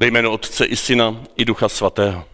Ve 0.00 0.06
jménu 0.06 0.30
Otce 0.30 0.64
i 0.64 0.76
Syna 0.76 1.22
i 1.36 1.44
Ducha 1.44 1.68
Svatého. 1.68 2.24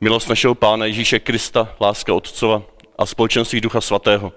Milost 0.00 0.28
našeho 0.28 0.54
Pána 0.54 0.84
Ježíše 0.84 1.18
Krista, 1.18 1.76
láska 1.80 2.14
Otcova 2.14 2.62
a 2.98 3.06
společenství 3.06 3.60
Ducha 3.60 3.80
Svatého, 3.80 4.32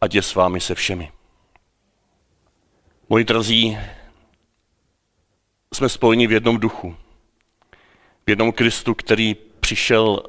ať 0.00 0.14
je 0.14 0.22
s 0.22 0.34
vámi 0.34 0.60
se 0.60 0.74
všemi. 0.74 1.12
Moji 3.08 3.24
drazí, 3.24 3.78
jsme 5.74 5.88
spojeni 5.88 6.26
v 6.26 6.32
jednom 6.32 6.58
duchu, 6.58 6.96
v 8.26 8.30
jednom 8.30 8.52
Kristu, 8.52 8.94
který 8.94 9.34
přišel, 9.60 10.22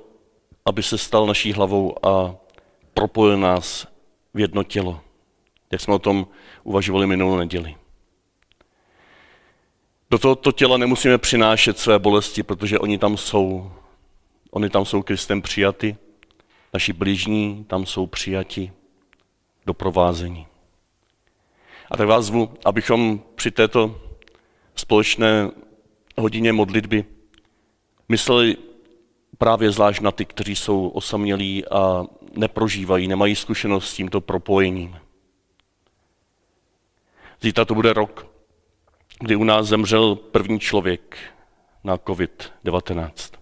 aby 0.66 0.84
se 0.84 0.98
stal 0.98 1.26
naší 1.26 1.54
hlavou 1.54 2.06
a 2.08 2.36
propojil 2.94 3.38
nás 3.38 3.88
v 4.34 4.40
jedno 4.40 4.64
tělo, 4.64 5.02
jak 5.72 5.82
jsme 5.82 5.94
o 5.94 6.00
tom 6.00 6.28
uvažovali 6.64 7.08
minulou 7.08 7.38
neděli. 7.38 7.76
Do 10.14 10.20
tohoto 10.20 10.52
těla 10.52 10.78
nemusíme 10.78 11.18
přinášet 11.18 11.80
své 11.80 12.00
bolesti, 12.00 12.44
protože 12.44 12.80
oni 12.80 12.98
tam 12.98 13.18
jsou. 13.18 13.72
Oni 14.52 14.70
tam 14.70 14.86
jsou 14.86 15.02
Kristem 15.02 15.42
přijaty, 15.42 15.98
naši 16.74 16.94
blížní 16.94 17.66
tam 17.68 17.86
jsou 17.86 18.08
přijati, 18.08 18.72
doprovázení. 19.66 20.48
A 21.92 21.98
tak 21.98 22.08
vás 22.08 22.26
zvu, 22.26 22.54
abychom 22.66 23.22
při 23.36 23.52
této 23.52 24.02
společné 24.76 25.52
hodině 26.18 26.54
modlitby 26.54 27.06
mysleli 28.10 28.58
právě 29.38 29.72
zvlášť 29.72 30.02
na 30.02 30.12
ty, 30.12 30.26
kteří 30.26 30.56
jsou 30.56 30.88
osamělí 30.88 31.66
a 31.68 32.06
neprožívají, 32.36 33.08
nemají 33.08 33.36
zkušenost 33.36 33.90
s 33.90 33.94
tímto 33.94 34.22
propojením. 34.22 34.96
Zítra 37.42 37.66
to 37.66 37.76
bude 37.76 37.94
rok, 37.94 38.33
kdy 39.20 39.36
u 39.36 39.44
nás 39.44 39.68
zemřel 39.68 40.16
první 40.16 40.60
člověk 40.60 41.18
na 41.84 41.98
COVID-19. 41.98 43.38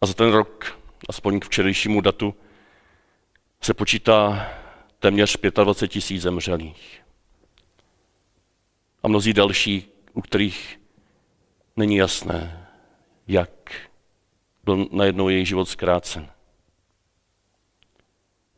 A 0.00 0.06
za 0.06 0.14
ten 0.14 0.32
rok, 0.32 0.78
aspoň 1.08 1.40
k 1.40 1.44
včerejšímu 1.44 2.00
datu, 2.00 2.34
se 3.60 3.74
počítá 3.74 4.50
téměř 4.98 5.36
25 5.64 5.88
tisíc 5.88 6.22
zemřelých. 6.22 7.02
A 9.02 9.08
mnozí 9.08 9.32
další, 9.32 9.88
u 10.12 10.20
kterých 10.20 10.80
není 11.76 11.96
jasné, 11.96 12.68
jak 13.28 13.50
byl 14.64 14.88
najednou 14.92 15.28
jejich 15.28 15.48
život 15.48 15.68
zkrácen. 15.68 16.30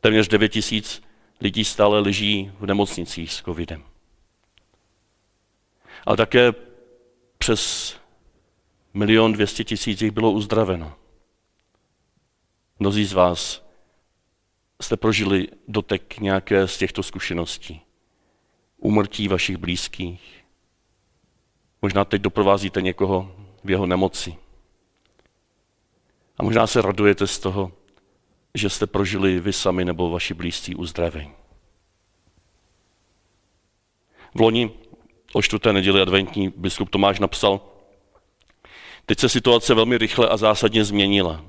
Téměř 0.01 0.27
9 0.27 0.49
tisíc 0.49 1.01
lidí 1.41 1.65
stále 1.65 1.99
leží 1.99 2.51
v 2.59 2.65
nemocnicích 2.65 3.33
s 3.33 3.41
covidem. 3.41 3.94
Ale 6.05 6.17
také 6.17 6.53
přes 7.37 7.95
milion 8.93 9.33
dvěstě 9.33 9.63
tisíc 9.63 10.01
jich 10.01 10.11
bylo 10.11 10.31
uzdraveno. 10.31 10.93
Mnozí 12.79 13.05
z 13.05 13.13
vás 13.13 13.65
jste 14.81 14.97
prožili 14.97 15.47
dotek 15.67 16.19
nějaké 16.19 16.67
z 16.67 16.77
těchto 16.77 17.03
zkušeností. 17.03 17.81
Umrtí 18.77 19.27
vašich 19.27 19.57
blízkých. 19.57 20.45
Možná 21.81 22.05
teď 22.05 22.21
doprovázíte 22.21 22.81
někoho 22.81 23.35
v 23.63 23.69
jeho 23.69 23.85
nemoci. 23.85 24.35
A 26.37 26.43
možná 26.43 26.67
se 26.67 26.81
radujete 26.81 27.27
z 27.27 27.39
toho, 27.39 27.71
že 28.53 28.69
jste 28.69 28.87
prožili 28.87 29.39
vy 29.39 29.53
sami 29.53 29.85
nebo 29.85 30.09
vaši 30.09 30.33
blízcí 30.33 30.75
uzdravení. 30.75 31.33
V 34.35 34.39
loni 34.41 34.71
o 35.35 35.41
čtvrté 35.41 35.73
neděli 35.73 36.01
adventní 36.01 36.53
biskup 36.55 36.89
Tomáš 36.89 37.19
napsal, 37.19 37.61
teď 39.05 39.19
se 39.19 39.29
situace 39.29 39.73
velmi 39.73 39.97
rychle 39.97 40.29
a 40.29 40.37
zásadně 40.37 40.85
změnila. 40.85 41.45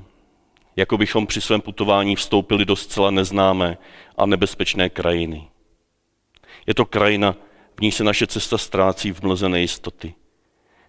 Jako 0.77 0.99
bychom 0.99 1.27
při 1.27 1.41
svém 1.41 1.61
putování 1.61 2.17
vstoupili 2.17 2.65
do 2.65 2.77
zcela 2.77 3.11
neznámé 3.11 3.79
a 4.17 4.27
nebezpečné 4.27 4.89
krajiny. 4.89 5.49
Je 6.67 6.75
to 6.75 6.87
krajina, 6.87 7.37
v 7.77 7.81
ní 7.81 7.93
se 7.93 8.05
naše 8.05 8.27
cesta 8.27 8.59
ztrácí 8.59 9.13
v 9.13 9.23
mlze 9.23 9.49
nejistoty, 9.49 10.15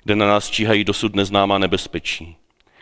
kde 0.03 0.16
na 0.16 0.28
nás 0.28 0.50
číhají 0.50 0.84
dosud 0.84 1.16
neznámá 1.16 1.57
nebezpečí, 1.57 2.38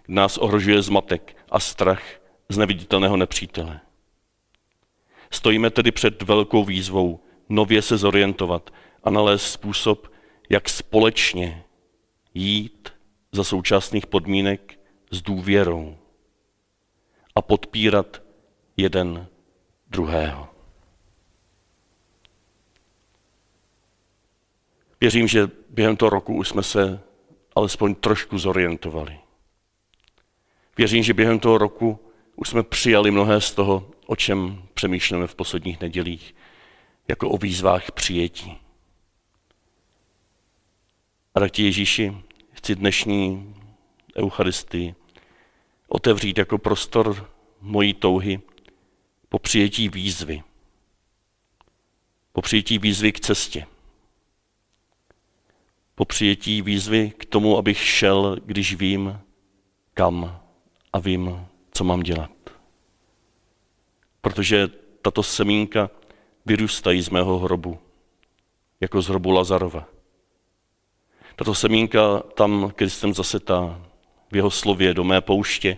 kde 0.06 0.16
nás 0.16 0.38
ohrožuje 0.38 0.81
zmatek 0.81 1.38
a 1.50 1.59
strach 1.59 2.04
z 2.50 2.58
neviditelného 2.58 3.18
nepřítele. 3.18 3.80
Stojíme 5.31 5.70
tedy 5.70 5.92
před 5.92 6.22
velkou 6.22 6.64
výzvou 6.64 7.20
nově 7.50 7.81
se 7.81 7.98
zorientovat 7.98 8.72
a 9.06 9.10
nalézt 9.10 9.52
způsob, 9.52 10.12
jak 10.50 10.70
společně 10.70 11.64
jít 12.34 12.90
za 13.32 13.44
současných 13.44 14.08
podmínek 14.08 14.80
s 15.12 15.22
důvěrou 15.22 15.98
a 17.36 17.42
podpírat 17.42 18.22
jeden 18.78 19.28
druhého. 19.88 20.48
Věřím, 25.02 25.28
že 25.28 25.50
během 25.70 25.98
toho 25.98 26.10
roku 26.10 26.36
už 26.36 26.50
jsme 26.50 26.64
se 26.64 27.00
alespoň 27.56 27.96
trošku 27.96 28.38
zorientovali. 28.38 29.20
Věřím, 30.78 31.04
že 31.04 31.14
během 31.14 31.40
toho 31.40 31.58
roku 31.58 32.00
už 32.36 32.50
jsme 32.50 32.64
přijali 32.64 33.12
mnohé 33.12 33.42
z 33.42 33.52
toho, 33.52 33.92
o 34.06 34.16
čem 34.16 34.64
přemýšlíme 34.74 35.28
v 35.28 35.36
posledních 35.36 35.82
nedělích, 35.82 36.36
jako 37.08 37.30
o 37.30 37.38
výzvách 37.38 37.92
přijetí. 37.92 38.65
A 41.35 41.40
tak 41.40 41.51
ti 41.51 41.63
Ježíši 41.63 42.18
chci 42.51 42.75
dnešní 42.75 43.56
Eucharistii 44.18 44.96
otevřít 45.88 46.38
jako 46.38 46.57
prostor 46.57 47.31
mojí 47.62 47.94
touhy 47.94 48.41
po 49.29 49.40
přijetí 49.40 49.90
výzvy. 49.90 50.44
Po 52.31 52.41
přijetí 52.41 52.78
výzvy 52.78 53.12
k 53.12 53.19
cestě. 53.19 53.68
Po 55.95 56.06
přijetí 56.06 56.62
výzvy 56.62 57.12
k 57.18 57.25
tomu, 57.25 57.57
abych 57.57 57.84
šel, 57.84 58.38
když 58.45 58.75
vím, 58.75 59.19
kam 59.94 60.41
a 60.94 61.00
vím, 61.00 61.47
co 61.72 61.84
mám 61.84 62.03
dělat. 62.03 62.31
Protože 64.22 64.68
tato 65.01 65.24
semínka 65.24 65.90
vyrůstají 66.45 67.01
z 67.01 67.09
mého 67.09 67.40
hrobu, 67.40 67.79
jako 68.79 69.01
z 69.01 69.07
hrobu 69.07 69.31
Lazarova. 69.31 69.94
Tato 71.35 71.56
semínka 71.56 72.19
tam 72.19 72.72
Kristem 72.75 73.13
zasetá 73.13 73.81
v 74.31 74.35
jeho 74.35 74.51
slově 74.51 74.94
do 74.94 75.03
mé 75.03 75.22
pouště, 75.22 75.78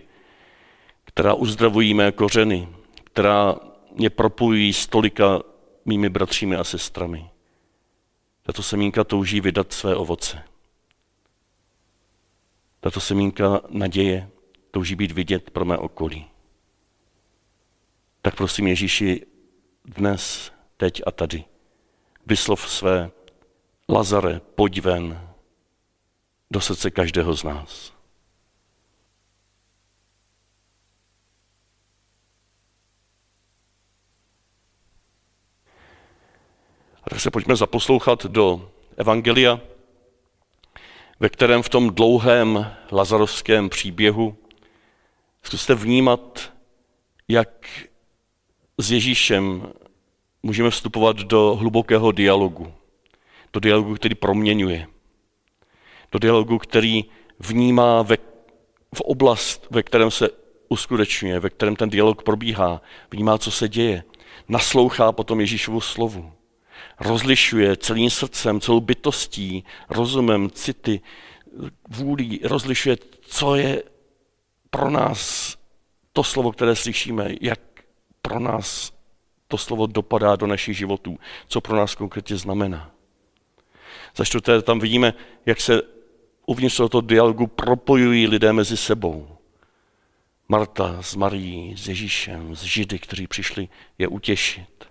která 1.04 1.34
uzdravují 1.34 1.94
mé 1.94 2.12
kořeny, 2.12 2.68
která 3.04 3.56
mě 3.94 4.10
propojují 4.10 4.72
s 4.72 4.86
tolika 4.86 5.42
mými 5.84 6.08
bratřími 6.08 6.56
a 6.56 6.64
sestrami. 6.64 7.30
Tato 8.42 8.62
semínka 8.62 9.04
touží 9.04 9.40
vydat 9.40 9.72
své 9.72 9.96
ovoce. 9.96 10.42
Tato 12.80 13.00
semínka 13.00 13.60
naděje 13.68 14.30
touží 14.70 14.94
být 14.94 15.12
vidět 15.12 15.50
pro 15.50 15.64
mé 15.64 15.78
okolí. 15.78 16.26
Tak 18.22 18.34
prosím 18.34 18.66
Ježíši, 18.66 19.26
dnes, 19.84 20.52
teď 20.76 21.02
a 21.06 21.10
tady, 21.10 21.44
vyslov 22.26 22.70
své 22.70 23.10
Lazare, 23.88 24.40
pojď 24.54 24.80
ven 24.80 25.27
do 26.50 26.60
srdce 26.60 26.90
každého 26.90 27.34
z 27.34 27.44
nás. 27.44 27.92
A 37.04 37.10
tak 37.10 37.20
se 37.20 37.30
pojďme 37.30 37.56
zaposlouchat 37.56 38.26
do 38.26 38.70
Evangelia, 38.96 39.60
ve 41.20 41.28
kterém 41.28 41.62
v 41.62 41.68
tom 41.68 41.90
dlouhém 41.94 42.76
lazarovském 42.92 43.68
příběhu 43.68 44.36
zkuste 45.42 45.74
vnímat, 45.74 46.52
jak 47.28 47.66
s 48.78 48.90
Ježíšem 48.90 49.72
můžeme 50.42 50.70
vstupovat 50.70 51.16
do 51.16 51.54
hlubokého 51.54 52.12
dialogu. 52.12 52.74
Do 53.52 53.60
dialogu, 53.60 53.94
který 53.94 54.14
proměňuje. 54.14 54.86
Do 56.12 56.18
dialogu, 56.18 56.58
který 56.58 57.04
vnímá 57.38 58.02
ve, 58.02 58.16
v 58.94 59.00
oblast, 59.00 59.66
ve 59.70 59.82
kterém 59.82 60.10
se 60.10 60.28
uskutečňuje, 60.68 61.40
ve 61.40 61.50
kterém 61.50 61.76
ten 61.76 61.90
dialog 61.90 62.22
probíhá, 62.22 62.82
vnímá, 63.10 63.38
co 63.38 63.50
se 63.50 63.68
děje, 63.68 64.04
naslouchá 64.48 65.12
potom 65.12 65.40
Ježíšovu 65.40 65.80
slovu 65.80 66.32
rozlišuje 67.00 67.76
celým 67.76 68.10
srdcem, 68.10 68.60
celou 68.60 68.80
bytostí, 68.80 69.64
rozumem, 69.90 70.50
city, 70.50 71.00
vůlí, 71.88 72.40
rozlišuje, 72.44 72.96
co 73.20 73.54
je 73.54 73.82
pro 74.70 74.90
nás 74.90 75.54
to 76.12 76.24
slovo, 76.24 76.52
které 76.52 76.76
slyšíme, 76.76 77.28
jak 77.40 77.60
pro 78.22 78.40
nás 78.40 78.92
to 79.48 79.58
slovo 79.58 79.86
dopadá 79.86 80.36
do 80.36 80.46
našich 80.46 80.76
životů, 80.76 81.18
co 81.48 81.60
pro 81.60 81.76
nás 81.76 81.94
konkrétně 81.94 82.36
znamená. 82.36 82.90
Za 84.16 84.24
čtvrté 84.24 84.62
tam 84.62 84.80
vidíme, 84.80 85.14
jak 85.46 85.60
se 85.60 85.82
uvnitř 86.48 86.76
tohoto 86.76 87.00
dialogu 87.00 87.46
propojují 87.46 88.26
lidé 88.26 88.52
mezi 88.52 88.76
sebou. 88.76 89.38
Marta 90.48 91.02
s 91.02 91.14
Marií, 91.14 91.76
s 91.76 91.88
Ježíšem, 91.88 92.56
s 92.56 92.62
Židy, 92.62 92.98
kteří 92.98 93.26
přišli 93.26 93.68
je 93.98 94.08
utěšit. 94.08 94.84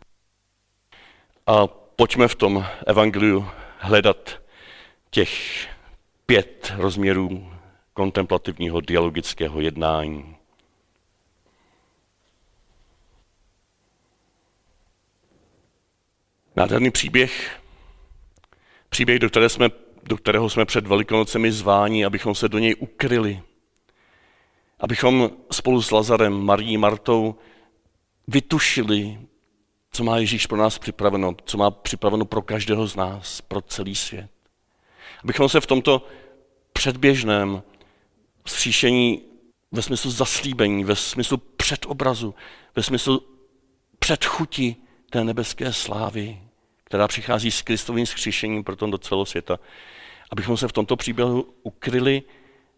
A 1.48 1.68
pojďme 1.68 2.28
v 2.28 2.36
tom 2.36 2.66
evangeliu 2.86 3.50
hledat 3.78 4.42
těch 5.10 5.32
pět 6.26 6.74
rozměrů 6.76 7.54
kontemplativního 7.94 8.82
dialogického 8.82 9.62
jednání. 9.62 10.36
Nádherný 16.56 16.92
příběh, 16.92 17.60
příběh, 18.90 19.20
do, 19.20 19.30
které 19.30 19.50
jsme, 19.50 19.70
do 20.08 20.18
kterého 20.18 20.50
jsme 20.50 20.66
před 20.66 20.88
Velikonocemi 20.88 21.52
zváni, 21.52 22.06
abychom 22.06 22.36
se 22.36 22.50
do 22.50 22.60
něj 22.60 22.76
ukryli, 22.80 23.42
abychom 24.80 25.30
spolu 25.52 25.82
s 25.82 25.92
Lazarem, 25.92 26.34
Marí, 26.34 26.78
Martou 26.78 27.36
vytušili, 28.28 29.20
co 29.92 30.04
má 30.04 30.18
Ježíš 30.18 30.48
pro 30.48 30.58
nás 30.58 30.80
připraveno, 30.80 31.36
co 31.46 31.58
má 31.58 31.72
připraveno 31.72 32.26
pro 32.26 32.42
každého 32.42 32.88
z 32.88 32.96
nás, 32.96 33.42
pro 33.42 33.62
celý 33.62 33.96
svět. 33.96 34.30
Abychom 35.24 35.50
se 35.50 35.62
v 35.62 35.66
tomto 35.66 36.08
předběžném 36.74 37.64
vzkříšení 38.44 39.22
ve 39.72 39.82
smyslu 39.82 40.12
zaslíbení, 40.12 40.84
ve 40.84 40.96
smyslu 40.96 41.38
předobrazu, 41.38 42.36
ve 42.76 42.84
smyslu 42.84 43.24
předchuti 44.00 44.76
té 45.10 45.24
nebeské 45.24 45.74
slávy, 45.74 46.42
která 46.84 47.08
přichází 47.08 47.52
s 47.52 47.62
Kristovým 47.62 48.06
skříšením 48.06 48.64
proto 48.64 48.88
do 48.88 48.98
celého 48.98 49.26
světa, 49.26 49.60
abychom 50.32 50.58
se 50.58 50.68
v 50.68 50.72
tomto 50.72 50.96
příběhu 50.96 51.54
ukryli 51.64 52.24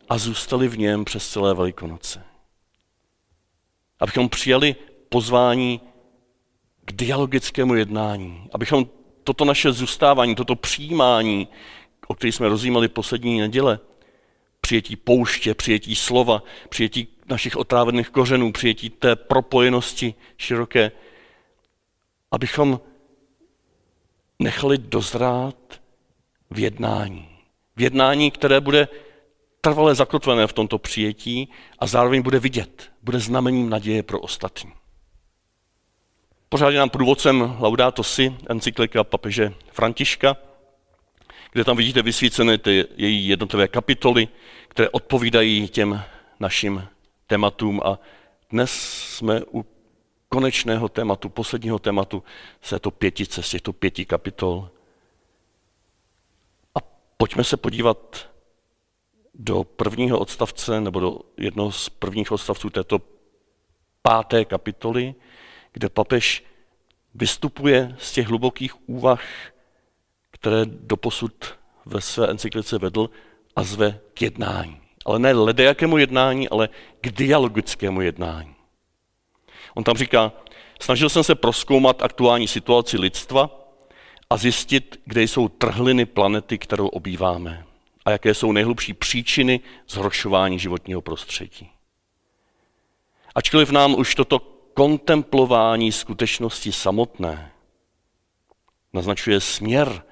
a 0.09 0.17
zůstali 0.17 0.67
v 0.67 0.77
něm 0.77 1.05
přes 1.05 1.29
celé 1.29 1.53
Velikonoce. 1.53 2.23
Abychom 3.99 4.29
přijali 4.29 4.75
pozvání 5.09 5.81
k 6.85 6.91
dialogickému 6.91 7.75
jednání, 7.75 8.49
abychom 8.53 8.89
toto 9.23 9.45
naše 9.45 9.71
zůstávání, 9.71 10.35
toto 10.35 10.55
přijímání, 10.55 11.47
o 12.07 12.15
kterém 12.15 12.31
jsme 12.31 12.49
rozjímali 12.49 12.87
poslední 12.87 13.39
neděle, 13.39 13.79
přijetí 14.61 14.95
pouště, 14.95 15.53
přijetí 15.53 15.95
slova, 15.95 16.43
přijetí 16.69 17.07
našich 17.29 17.55
otrávených 17.55 18.09
kořenů, 18.09 18.51
přijetí 18.51 18.89
té 18.89 19.15
propojenosti 19.15 20.13
široké, 20.37 20.91
abychom 22.31 22.79
nechali 24.39 24.77
dozrát 24.77 25.81
v 26.51 26.59
jednání. 26.59 27.28
Jednání, 27.79 28.31
které 28.31 28.61
bude 28.61 28.87
trvale 29.61 29.95
zakotvené 29.95 30.47
v 30.47 30.53
tomto 30.53 30.77
přijetí 30.77 31.49
a 31.79 31.87
zároveň 31.87 32.21
bude 32.21 32.39
vidět, 32.39 32.91
bude 33.03 33.19
znamením 33.19 33.69
naděje 33.69 34.03
pro 34.03 34.19
ostatní. 34.19 34.71
Pořád 36.49 36.69
je 36.69 36.79
nám 36.79 36.89
průvodcem 36.89 37.57
Laudato 37.59 38.03
Si, 38.03 38.35
encyklika 38.49 39.03
papeže 39.03 39.53
Františka, 39.71 40.37
kde 41.51 41.63
tam 41.63 41.77
vidíte 41.77 42.01
vysvícené 42.01 42.57
ty 42.57 42.85
její 42.97 43.27
jednotlivé 43.27 43.67
kapitoly, 43.67 44.27
které 44.67 44.89
odpovídají 44.89 45.67
těm 45.67 46.01
našim 46.39 46.87
tématům 47.27 47.81
a 47.85 47.99
dnes 48.51 48.71
jsme 49.15 49.41
u 49.53 49.65
konečného 50.29 50.89
tématu, 50.89 51.29
posledního 51.29 51.79
tématu 51.79 52.23
z 52.61 52.69
této 52.69 52.91
pětice, 52.91 53.43
z 53.43 53.49
těchto 53.49 53.73
pěti 53.73 54.05
kapitol. 54.05 54.69
Pojďme 57.21 57.43
se 57.43 57.57
podívat 57.57 58.29
do 59.33 59.63
prvního 59.63 60.19
odstavce, 60.19 60.81
nebo 60.81 60.99
do 60.99 61.19
jednoho 61.37 61.71
z 61.71 61.89
prvních 61.89 62.31
odstavců 62.31 62.69
této 62.69 63.01
páté 64.01 64.45
kapitoly, 64.45 65.15
kde 65.71 65.89
papež 65.89 66.43
vystupuje 67.15 67.95
z 67.99 68.11
těch 68.11 68.27
hlubokých 68.27 68.89
úvah, 68.89 69.21
které 70.31 70.65
doposud 70.65 71.59
ve 71.85 72.01
své 72.01 72.27
encyklice 72.27 72.77
vedl 72.77 73.09
a 73.55 73.63
zve 73.63 73.99
k 74.13 74.21
jednání. 74.21 74.81
Ale 75.05 75.19
ne 75.19 75.33
ledejakému 75.33 75.97
jednání, 75.97 76.49
ale 76.49 76.69
k 77.01 77.11
dialogickému 77.11 78.01
jednání. 78.01 78.55
On 79.75 79.83
tam 79.83 79.97
říká, 79.97 80.31
snažil 80.81 81.09
jsem 81.09 81.23
se 81.23 81.35
proskoumat 81.35 82.01
aktuální 82.01 82.47
situaci 82.47 82.97
lidstva 82.97 83.58
a 84.29 84.37
zjistit, 84.37 85.01
kde 85.05 85.23
jsou 85.23 85.47
trhliny 85.47 86.05
planety, 86.05 86.57
kterou 86.57 86.87
obýváme 86.87 87.65
a 88.05 88.11
jaké 88.11 88.33
jsou 88.33 88.51
nejhlubší 88.51 88.93
příčiny 88.93 89.59
zhoršování 89.87 90.59
životního 90.59 91.01
prostředí. 91.01 91.69
Ačkoliv 93.35 93.71
nám 93.71 93.95
už 93.99 94.15
toto 94.15 94.39
kontemplování 94.73 95.91
skutečnosti 95.91 96.71
samotné 96.71 97.51
naznačuje 98.93 99.41
směr 99.41 100.03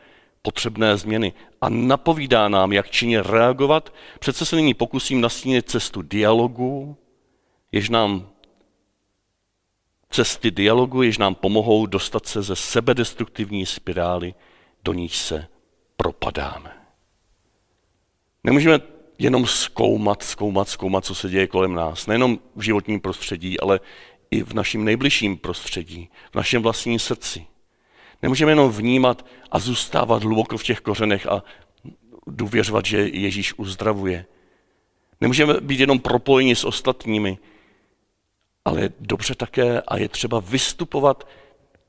potřebné 0.42 0.98
změny 0.98 1.34
a 1.62 1.70
napovídá 1.70 2.48
nám, 2.48 2.74
jak 2.74 2.90
činně 2.90 3.22
reagovat, 3.22 3.94
přece 4.20 4.46
se 4.46 4.56
nyní 4.56 4.74
pokusím 4.74 5.22
nastínit 5.22 5.70
cestu 5.70 6.02
dialogu, 6.02 6.98
jež 7.72 7.90
nám 7.90 8.30
cesty 10.10 10.52
dialogu, 10.52 11.02
jež 11.02 11.18
nám 11.18 11.36
pomohou 11.36 11.86
dostat 11.86 12.26
se 12.26 12.42
ze 12.42 12.56
sebedestruktivní 12.56 13.66
spirály, 13.66 14.34
do 14.84 14.94
níž 14.94 15.18
se 15.18 15.48
propadáme. 15.98 16.72
Nemůžeme 18.44 18.80
jenom 19.20 19.48
zkoumat, 19.48 20.24
zkoumat, 20.24 20.70
zkoumat, 20.70 21.06
co 21.06 21.16
se 21.16 21.30
děje 21.30 21.48
kolem 21.48 21.74
nás. 21.74 22.08
Nejenom 22.08 22.40
v 22.56 22.62
životním 22.62 23.00
prostředí, 23.00 23.60
ale 23.60 23.80
i 24.32 24.44
v 24.44 24.54
našem 24.54 24.84
nejbližším 24.84 25.38
prostředí, 25.38 26.10
v 26.32 26.36
našem 26.36 26.62
vlastním 26.62 27.00
srdci. 27.00 27.46
Nemůžeme 28.22 28.52
jenom 28.52 28.72
vnímat 28.72 29.26
a 29.52 29.60
zůstávat 29.60 30.24
hluboko 30.24 30.58
v 30.58 30.64
těch 30.64 30.80
kořenech 30.80 31.28
a 31.28 31.44
důvěřovat, 32.28 32.86
že 32.86 33.08
Ježíš 33.08 33.54
uzdravuje. 33.58 34.26
Nemůžeme 35.22 35.54
být 35.62 35.80
jenom 35.80 36.00
propojeni 36.00 36.56
s 36.56 36.64
ostatními, 36.64 37.38
ale 38.68 38.82
je 38.82 38.90
dobře 39.00 39.36
také 39.36 39.82
a 39.82 39.98
je 39.98 40.10
třeba 40.10 40.40
vystupovat 40.40 41.28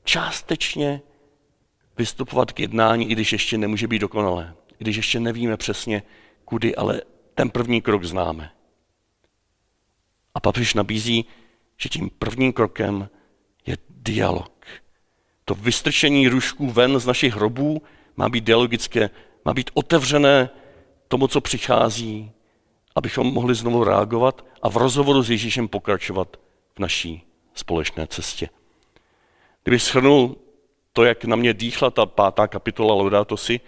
částečně, 0.05 1.01
vystupovat 1.97 2.53
k 2.53 2.61
jednání, 2.61 3.11
i 3.11 3.13
když 3.13 3.33
ještě 3.33 3.59
nemůže 3.59 3.89
být 3.89 3.99
dokonalé. 3.99 4.55
I 4.73 4.77
když 4.79 4.97
ještě 4.97 5.21
nevíme 5.21 5.57
přesně, 5.57 6.03
kudy, 6.45 6.77
ale 6.77 7.03
ten 7.35 7.51
první 7.51 7.83
krok 7.83 8.05
známe. 8.05 8.51
A 10.35 10.41
papež 10.41 10.75
nabízí, 10.75 11.25
že 11.77 11.89
tím 11.89 12.11
prvním 12.19 12.53
krokem 12.53 13.09
je 13.67 13.77
dialog. 13.91 14.67
To 15.45 15.55
vystrčení 15.55 16.29
růžků 16.29 16.71
ven 16.71 16.99
z 16.99 17.07
našich 17.07 17.35
hrobů 17.35 17.83
má 18.17 18.29
být 18.29 18.45
dialogické, 18.45 19.11
má 19.45 19.55
být 19.55 19.71
otevřené 19.75 20.51
tomu, 21.09 21.29
co 21.29 21.41
přichází, 21.41 22.31
abychom 22.95 23.27
mohli 23.27 23.55
znovu 23.55 23.85
reagovat 23.85 24.45
a 24.63 24.69
v 24.69 24.77
rozhovoru 24.77 25.23
s 25.23 25.31
Ježíšem 25.31 25.69
pokračovat 25.69 26.37
naší 26.79 27.23
společné 27.55 28.07
cestě. 28.07 28.49
Kdybych 29.63 29.83
shrnul 29.83 30.37
to, 30.93 31.05
jak 31.05 31.25
na 31.25 31.37
mě 31.37 31.55
dýchla 31.55 31.91
ta 31.91 32.07
pátá 32.07 32.47
kapitola 32.47 32.95
Laudato 32.95 33.37
Si, 33.37 33.61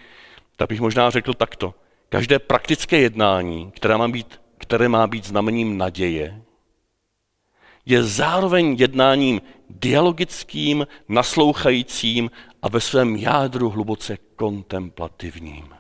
tak 0.57 0.69
bych 0.69 0.81
možná 0.81 1.11
řekl 1.11 1.35
takto. 1.35 1.75
Každé 2.09 2.39
praktické 2.39 2.99
jednání, 2.99 3.71
které 3.71 3.97
má 3.97 4.09
být, 4.09 4.41
které 4.59 4.89
má 4.89 5.07
být 5.07 5.25
znamením 5.25 5.79
naděje, 5.79 6.43
je 7.87 8.03
zároveň 8.05 8.77
jednáním 8.79 9.41
dialogickým, 9.71 10.87
naslouchajícím 11.09 12.31
a 12.63 12.69
ve 12.69 12.81
svém 12.81 13.17
jádru 13.17 13.71
hluboce 13.71 14.19
kontemplativním. 14.37 15.75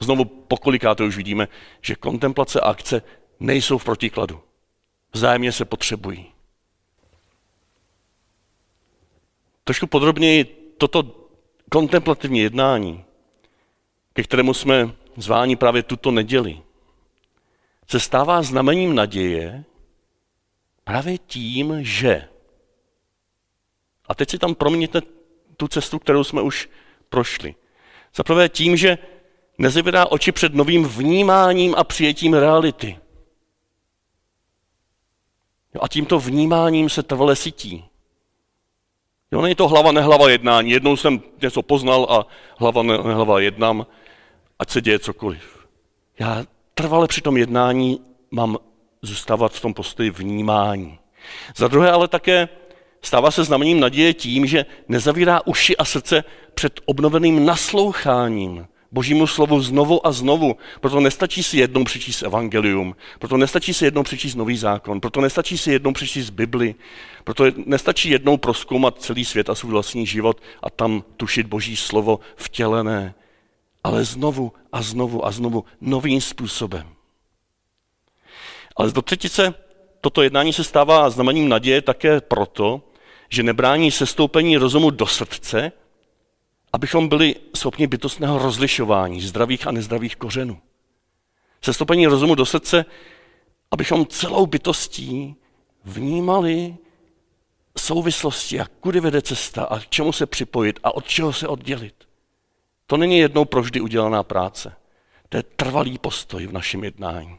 Znovu 0.00 0.24
pokolikáte 0.24 1.04
už 1.04 1.16
vidíme, 1.16 1.48
že 1.80 1.94
kontemplace 1.94 2.60
a 2.60 2.70
akce 2.70 3.02
nejsou 3.40 3.78
v 3.78 3.84
protikladu. 3.84 4.40
Vzájemně 5.12 5.52
se 5.52 5.64
potřebují. 5.64 6.32
Trošku 9.64 9.86
podrobněji 9.86 10.44
toto 10.78 11.28
kontemplativní 11.70 12.40
jednání, 12.40 13.04
ke 14.12 14.22
kterému 14.22 14.54
jsme 14.54 14.94
zváni 15.16 15.56
právě 15.56 15.82
tuto 15.82 16.10
neděli, 16.10 16.62
se 17.90 18.00
stává 18.00 18.42
znamením 18.42 18.94
naděje 18.94 19.64
právě 20.84 21.18
tím, 21.18 21.78
že. 21.80 22.28
A 24.08 24.14
teď 24.14 24.30
si 24.30 24.38
tam 24.38 24.54
proměníte 24.54 25.00
tu 25.56 25.68
cestu, 25.68 25.98
kterou 25.98 26.24
jsme 26.24 26.42
už 26.42 26.68
prošli. 27.08 27.54
Zaprvé 28.14 28.48
tím, 28.48 28.76
že 28.76 28.98
nezavírá 29.58 30.06
oči 30.06 30.32
před 30.32 30.54
novým 30.54 30.84
vnímáním 30.84 31.74
a 31.74 31.84
přijetím 31.84 32.34
reality. 32.34 32.98
A 35.80 35.88
tímto 35.88 36.18
vnímáním 36.18 36.88
se 36.88 37.02
trvale 37.02 37.36
sytí. 37.36 37.84
Jo, 39.32 39.40
není 39.40 39.54
to 39.54 39.68
hlava, 39.68 39.92
nehlava 39.92 40.30
jednání. 40.30 40.70
Jednou 40.70 40.96
jsem 40.96 41.20
něco 41.42 41.62
poznal 41.62 42.06
a 42.10 42.26
hlava, 42.58 42.82
nehlava 42.82 43.40
jednám, 43.40 43.86
ať 44.58 44.70
se 44.70 44.80
děje 44.80 44.98
cokoliv. 44.98 45.66
Já 46.18 46.44
trvale 46.74 47.08
při 47.08 47.20
tom 47.20 47.36
jednání 47.36 48.00
mám 48.30 48.58
zůstávat 49.02 49.52
v 49.52 49.60
tom 49.60 49.74
postoji 49.74 50.10
vnímání. 50.10 50.98
Za 51.56 51.68
druhé 51.68 51.90
ale 51.90 52.08
také 52.08 52.48
stává 53.02 53.30
se 53.30 53.44
znamením 53.44 53.80
naděje 53.80 54.14
tím, 54.14 54.46
že 54.46 54.66
nezavírá 54.88 55.46
uši 55.46 55.76
a 55.76 55.84
srdce 55.84 56.24
před 56.54 56.80
obnoveným 56.84 57.46
nasloucháním 57.46 58.66
božímu 58.92 59.26
slovu 59.26 59.60
znovu 59.60 60.06
a 60.06 60.12
znovu. 60.12 60.56
Proto 60.80 61.00
nestačí 61.00 61.42
si 61.42 61.58
jednou 61.58 61.84
přečíst 61.84 62.22
evangelium, 62.22 62.96
proto 63.18 63.36
nestačí 63.36 63.74
si 63.74 63.84
jednou 63.84 64.02
přečíst 64.02 64.34
nový 64.34 64.56
zákon, 64.56 65.00
proto 65.00 65.20
nestačí 65.20 65.58
si 65.58 65.72
jednou 65.72 65.92
přečíst 65.92 66.30
Bibli, 66.30 66.74
proto 67.24 67.44
nestačí 67.66 68.10
jednou 68.10 68.36
proskoumat 68.36 69.00
celý 69.00 69.24
svět 69.24 69.50
a 69.50 69.54
svůj 69.54 69.72
vlastní 69.72 70.06
život 70.06 70.40
a 70.62 70.70
tam 70.70 71.04
tušit 71.16 71.46
boží 71.46 71.76
slovo 71.76 72.20
vtělené, 72.36 73.14
ale 73.84 74.04
znovu 74.04 74.52
a 74.72 74.82
znovu 74.82 75.26
a 75.26 75.30
znovu 75.30 75.64
novým 75.80 76.20
způsobem. 76.20 76.86
Ale 78.76 78.90
do 78.92 79.02
třetice 79.02 79.54
toto 80.00 80.22
jednání 80.22 80.52
se 80.52 80.64
stává 80.64 81.10
znamením 81.10 81.48
naděje 81.48 81.82
také 81.82 82.20
proto, 82.20 82.82
že 83.28 83.42
nebrání 83.42 83.90
sestoupení 83.90 84.56
rozumu 84.56 84.90
do 84.90 85.06
srdce, 85.06 85.72
abychom 86.72 87.08
byli 87.08 87.34
schopni 87.56 87.86
bytostného 87.86 88.38
rozlišování 88.38 89.20
zdravých 89.20 89.66
a 89.66 89.70
nezdravých 89.72 90.16
kořenů. 90.16 90.60
Sestoupení 91.62 92.06
rozumu 92.06 92.34
do 92.34 92.46
srdce, 92.46 92.84
abychom 93.70 94.06
celou 94.06 94.46
bytostí 94.46 95.36
vnímali 95.84 96.76
souvislosti 97.82 98.60
a 98.60 98.66
kudy 98.80 99.00
vede 99.00 99.22
cesta 99.22 99.64
a 99.64 99.78
k 99.78 99.88
čemu 99.88 100.12
se 100.12 100.26
připojit 100.26 100.80
a 100.84 100.94
od 100.94 101.06
čeho 101.06 101.32
se 101.32 101.48
oddělit. 101.48 101.94
To 102.86 102.96
není 102.96 103.18
jednou 103.18 103.44
provždy 103.44 103.80
udělaná 103.80 104.22
práce. 104.22 104.72
To 105.28 105.36
je 105.36 105.42
trvalý 105.42 105.98
postoj 105.98 106.46
v 106.46 106.52
našem 106.52 106.84
jednání. 106.84 107.38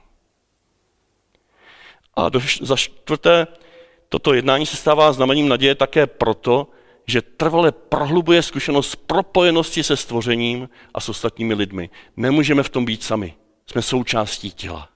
A 2.15 2.29
za 2.61 2.75
čtvrté, 2.75 3.47
toto 4.09 4.33
jednání 4.33 4.65
se 4.65 4.77
stává 4.77 5.13
znamením 5.13 5.49
naděje 5.49 5.75
také 5.75 6.07
proto, 6.07 6.67
že 7.07 7.21
trvale 7.21 7.71
prohlubuje 7.71 8.41
zkušenost 8.41 8.95
propojenosti 8.95 9.83
se 9.83 9.97
stvořením 9.97 10.69
a 10.93 10.99
s 10.99 11.09
ostatními 11.09 11.53
lidmi. 11.53 11.89
Nemůžeme 12.17 12.63
v 12.63 12.69
tom 12.69 12.85
být 12.85 13.03
sami. 13.03 13.33
Jsme 13.67 13.81
součástí 13.81 14.51
těla 14.51 14.89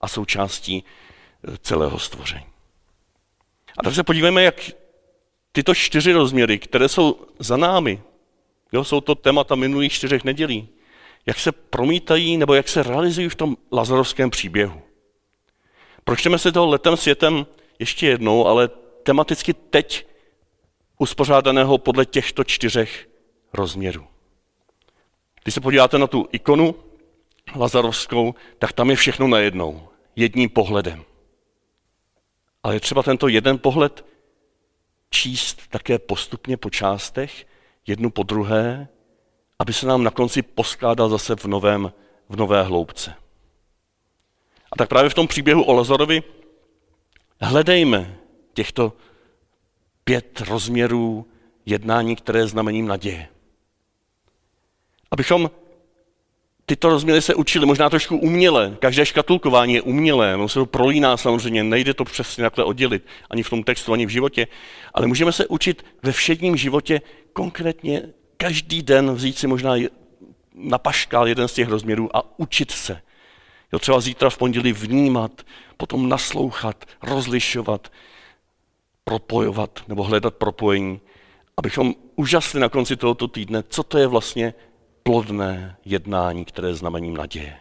a 0.00 0.08
součástí 0.08 0.84
e, 0.84 1.58
celého 1.58 1.98
stvoření. 1.98 2.46
A 3.78 3.82
tak 3.82 3.94
se 3.94 4.02
podívejme, 4.02 4.42
jak 4.42 4.70
tyto 5.52 5.74
čtyři 5.74 6.12
rozměry, 6.12 6.58
které 6.58 6.88
jsou 6.88 7.20
za 7.38 7.56
námi, 7.56 8.02
jo, 8.72 8.84
jsou 8.84 9.00
to 9.00 9.14
témata 9.14 9.54
minulých 9.54 9.92
čtyřech 9.92 10.24
nedělí, 10.24 10.68
jak 11.26 11.38
se 11.38 11.52
promítají 11.52 12.36
nebo 12.36 12.54
jak 12.54 12.68
se 12.68 12.82
realizují 12.82 13.28
v 13.28 13.34
tom 13.34 13.56
lazarovském 13.72 14.30
příběhu. 14.30 14.82
Pročteme 16.04 16.38
se 16.38 16.52
toho 16.52 16.66
letem 16.66 16.96
světem 16.96 17.46
ještě 17.78 18.06
jednou, 18.06 18.46
ale 18.46 18.68
tematicky 19.02 19.54
teď 19.54 20.06
uspořádaného 21.02 21.78
podle 21.78 22.06
těchto 22.06 22.44
čtyřech 22.44 23.08
rozměrů. 23.52 24.06
Když 25.42 25.54
se 25.54 25.60
podíváte 25.60 25.98
na 25.98 26.06
tu 26.06 26.28
ikonu 26.32 26.74
lazarovskou, 27.56 28.34
tak 28.58 28.72
tam 28.72 28.90
je 28.90 28.96
všechno 28.96 29.28
najednou, 29.28 29.88
jedním 30.16 30.48
pohledem. 30.48 31.04
Ale 32.62 32.74
je 32.74 32.80
třeba 32.80 33.02
tento 33.02 33.28
jeden 33.28 33.58
pohled 33.58 34.04
číst 35.10 35.68
také 35.68 35.98
postupně 35.98 36.56
po 36.56 36.70
částech, 36.70 37.46
jednu 37.86 38.10
po 38.10 38.22
druhé, 38.22 38.88
aby 39.58 39.72
se 39.72 39.86
nám 39.86 40.02
na 40.02 40.10
konci 40.10 40.42
poskládal 40.42 41.08
zase 41.08 41.36
v, 41.36 41.44
novém, 41.44 41.92
v 42.28 42.36
nové 42.36 42.62
hloubce. 42.62 43.14
A 44.72 44.76
tak 44.76 44.88
právě 44.88 45.10
v 45.10 45.14
tom 45.14 45.26
příběhu 45.26 45.62
o 45.62 45.72
Lazarovi 45.72 46.22
hledejme 47.40 48.18
těchto 48.54 48.92
pět 50.04 50.40
rozměrů 50.40 51.26
jednání, 51.66 52.16
které 52.16 52.38
je 52.38 52.46
znamením 52.46 52.86
naděje. 52.86 53.28
Abychom 55.10 55.50
tyto 56.66 56.88
rozměry 56.88 57.22
se 57.22 57.34
učili, 57.34 57.66
možná 57.66 57.90
trošku 57.90 58.16
uměle. 58.16 58.76
Každé 58.78 59.06
škatulkování 59.06 59.74
je 59.74 59.82
umělé, 59.82 60.36
no 60.36 60.48
se 60.48 60.54
to 60.54 60.66
prolíná 60.66 61.16
samozřejmě, 61.16 61.64
nejde 61.64 61.94
to 61.94 62.04
přesně 62.04 62.42
takhle 62.42 62.64
oddělit, 62.64 63.06
ani 63.30 63.42
v 63.42 63.50
tom 63.50 63.62
textu, 63.62 63.92
ani 63.92 64.06
v 64.06 64.08
životě. 64.08 64.46
Ale 64.94 65.06
můžeme 65.06 65.32
se 65.32 65.46
učit 65.46 65.84
ve 66.02 66.12
všedním 66.12 66.56
životě 66.56 67.00
konkrétně 67.32 68.02
každý 68.36 68.82
den 68.82 69.14
vzít 69.14 69.38
si 69.38 69.46
možná 69.46 69.74
na 70.54 70.78
paškál 70.78 71.28
jeden 71.28 71.48
z 71.48 71.52
těch 71.52 71.68
rozměrů 71.68 72.16
a 72.16 72.38
učit 72.38 72.70
se. 72.70 73.00
Jo, 73.72 73.78
třeba 73.78 74.00
zítra 74.00 74.30
v 74.30 74.38
pondělí 74.38 74.72
vnímat, 74.72 75.42
potom 75.76 76.08
naslouchat, 76.08 76.84
rozlišovat, 77.02 77.92
propojovat 79.04 79.80
nebo 79.88 80.02
hledat 80.02 80.34
propojení, 80.34 81.00
abychom 81.56 81.94
úžasli 82.16 82.60
na 82.60 82.68
konci 82.68 82.96
tohoto 82.96 83.28
týdne, 83.28 83.62
co 83.68 83.82
to 83.82 83.98
je 83.98 84.06
vlastně 84.06 84.54
plodné 85.02 85.76
jednání, 85.84 86.44
které 86.44 86.68
je 86.68 86.74
znamením 86.74 87.16
naděje. 87.16 87.56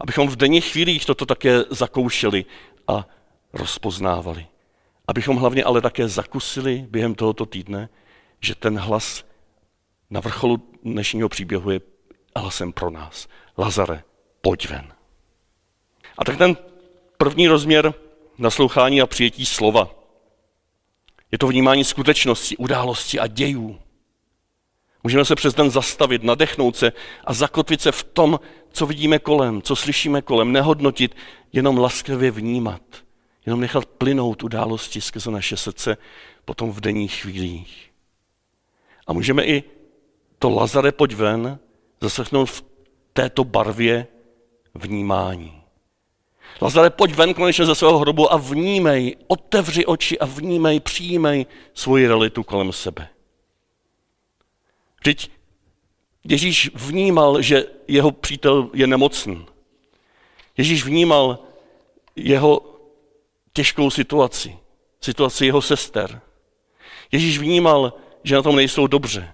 Abychom 0.00 0.28
v 0.28 0.36
denních 0.36 0.64
chvílích 0.64 1.06
toto 1.06 1.26
také 1.26 1.64
zakoušeli 1.70 2.44
a 2.88 3.06
rozpoznávali. 3.52 4.46
Abychom 5.08 5.36
hlavně 5.36 5.64
ale 5.64 5.80
také 5.80 6.08
zakusili 6.08 6.86
během 6.90 7.14
tohoto 7.14 7.46
týdne, 7.46 7.88
že 8.40 8.54
ten 8.54 8.78
hlas 8.78 9.24
na 10.10 10.20
vrcholu 10.20 10.62
dnešního 10.82 11.28
příběhu 11.28 11.70
je 11.70 11.80
hlasem 12.36 12.72
pro 12.72 12.90
nás. 12.90 13.28
Lazare, 13.58 14.02
pojď 14.40 14.68
ven. 14.68 14.92
A 16.18 16.24
tak 16.24 16.36
ten 16.38 16.56
první 17.16 17.48
rozměr 17.48 17.94
naslouchání 18.38 19.02
a 19.02 19.06
přijetí 19.06 19.46
slova 19.46 19.97
je 21.32 21.38
to 21.38 21.46
vnímání 21.46 21.84
skutečnosti, 21.84 22.56
události 22.56 23.18
a 23.18 23.26
dějů. 23.26 23.78
Můžeme 25.04 25.24
se 25.24 25.34
přes 25.34 25.54
den 25.54 25.70
zastavit, 25.70 26.22
nadechnout 26.22 26.76
se 26.76 26.92
a 27.24 27.32
zakotvit 27.32 27.80
se 27.80 27.92
v 27.92 28.04
tom, 28.04 28.40
co 28.72 28.86
vidíme 28.86 29.18
kolem, 29.18 29.62
co 29.62 29.76
slyšíme 29.76 30.22
kolem, 30.22 30.52
nehodnotit, 30.52 31.16
jenom 31.52 31.78
laskavě 31.78 32.30
vnímat, 32.30 32.82
jenom 33.46 33.60
nechat 33.60 33.86
plynout 33.86 34.42
události 34.42 35.00
skrze 35.00 35.30
naše 35.30 35.56
srdce 35.56 35.96
potom 36.44 36.72
v 36.72 36.80
denních 36.80 37.14
chvílích. 37.14 37.90
A 39.06 39.12
můžeme 39.12 39.44
i 39.44 39.64
to 40.38 40.50
Lazare 40.50 40.92
pojď 40.92 41.14
ven 41.14 41.58
zaslechnout 42.00 42.46
v 42.46 42.64
této 43.12 43.44
barvě 43.44 44.06
vnímání. 44.74 45.57
Lazare, 46.60 46.90
pojď 46.90 47.14
ven 47.14 47.34
konečně 47.34 47.66
ze 47.66 47.74
svého 47.74 47.98
hrobu 47.98 48.32
a 48.32 48.36
vnímej, 48.36 49.16
otevři 49.26 49.86
oči 49.86 50.18
a 50.18 50.26
vnímej, 50.26 50.80
přijímej 50.80 51.46
svoji 51.74 52.06
realitu 52.06 52.42
kolem 52.42 52.72
sebe. 52.72 53.08
Vždyť 55.00 55.30
Ježíš 56.24 56.70
vnímal, 56.74 57.42
že 57.42 57.64
jeho 57.88 58.10
přítel 58.10 58.70
je 58.74 58.86
nemocný. 58.86 59.46
Ježíš 60.56 60.84
vnímal 60.84 61.38
jeho 62.16 62.60
těžkou 63.52 63.90
situaci, 63.90 64.58
situaci 65.00 65.46
jeho 65.46 65.62
sester. 65.62 66.20
Ježíš 67.12 67.38
vnímal, 67.38 67.92
že 68.24 68.34
na 68.34 68.42
tom 68.42 68.56
nejsou 68.56 68.86
dobře. 68.86 69.32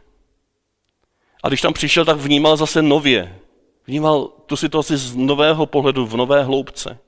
A 1.42 1.48
když 1.48 1.60
tam 1.60 1.72
přišel, 1.72 2.04
tak 2.04 2.16
vnímal 2.16 2.56
zase 2.56 2.82
nově. 2.82 3.40
Vnímal 3.86 4.28
tu 4.46 4.56
situaci 4.56 4.96
z 4.96 5.16
nového 5.16 5.66
pohledu, 5.66 6.06
v 6.06 6.16
nové 6.16 6.44
hloubce. 6.44 6.98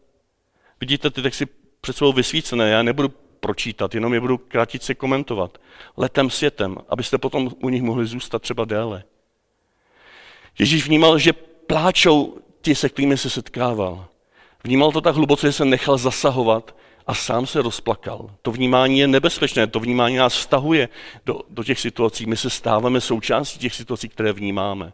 Vidíte 0.80 1.10
ty 1.10 1.22
texty 1.22 1.46
před 1.80 1.96
sebou 1.96 2.12
vysvícené, 2.12 2.68
já 2.68 2.82
nebudu 2.82 3.08
pročítat, 3.40 3.94
jenom 3.94 4.14
je 4.14 4.20
budu 4.20 4.38
krátce 4.38 4.94
komentovat. 4.94 5.58
Letem 5.96 6.30
světem, 6.30 6.76
abyste 6.88 7.18
potom 7.18 7.50
u 7.62 7.68
nich 7.68 7.82
mohli 7.82 8.06
zůstat 8.06 8.42
třeba 8.42 8.64
déle. 8.64 9.04
Ježíš 10.58 10.86
vnímal, 10.86 11.18
že 11.18 11.32
pláčou 11.66 12.38
ti, 12.60 12.74
se 12.74 12.88
kterými 12.88 13.16
se 13.16 13.30
setkával. 13.30 14.06
Vnímal 14.64 14.92
to 14.92 15.00
tak 15.00 15.14
hluboce, 15.14 15.46
že 15.46 15.52
se 15.52 15.64
nechal 15.64 15.98
zasahovat 15.98 16.76
a 17.06 17.14
sám 17.14 17.46
se 17.46 17.62
rozplakal. 17.62 18.30
To 18.42 18.52
vnímání 18.52 18.98
je 18.98 19.08
nebezpečné, 19.08 19.66
to 19.66 19.80
vnímání 19.80 20.16
nás 20.16 20.34
vztahuje 20.34 20.88
do, 21.26 21.40
do 21.50 21.64
těch 21.64 21.80
situací. 21.80 22.26
My 22.26 22.36
se 22.36 22.50
stáváme 22.50 23.00
součástí 23.00 23.58
těch 23.58 23.74
situací, 23.74 24.08
které 24.08 24.32
vnímáme. 24.32 24.92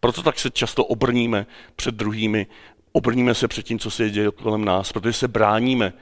Proto 0.00 0.22
tak 0.22 0.38
se 0.38 0.50
často 0.50 0.84
obrníme 0.84 1.46
před 1.76 1.94
druhými 1.94 2.46
Obrníme 2.92 3.34
se 3.34 3.48
před 3.48 3.62
tím, 3.62 3.78
co 3.78 3.90
se 3.90 4.10
děje 4.10 4.30
kolem 4.30 4.64
nás, 4.64 4.92
protože 4.92 5.12
se 5.12 5.28
bráníme. 5.28 5.92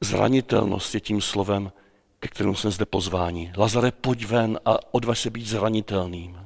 Zranitelnost 0.00 0.94
je 0.94 1.00
tím 1.00 1.20
slovem, 1.20 1.72
ke 2.20 2.28
kterému 2.28 2.54
jsme 2.54 2.70
zde 2.70 2.84
pozváni. 2.84 3.52
Lazare, 3.56 3.92
pojď 3.92 4.26
ven 4.26 4.60
a 4.64 4.94
odvaž 4.94 5.20
se 5.20 5.30
být 5.30 5.46
zranitelným. 5.46 6.40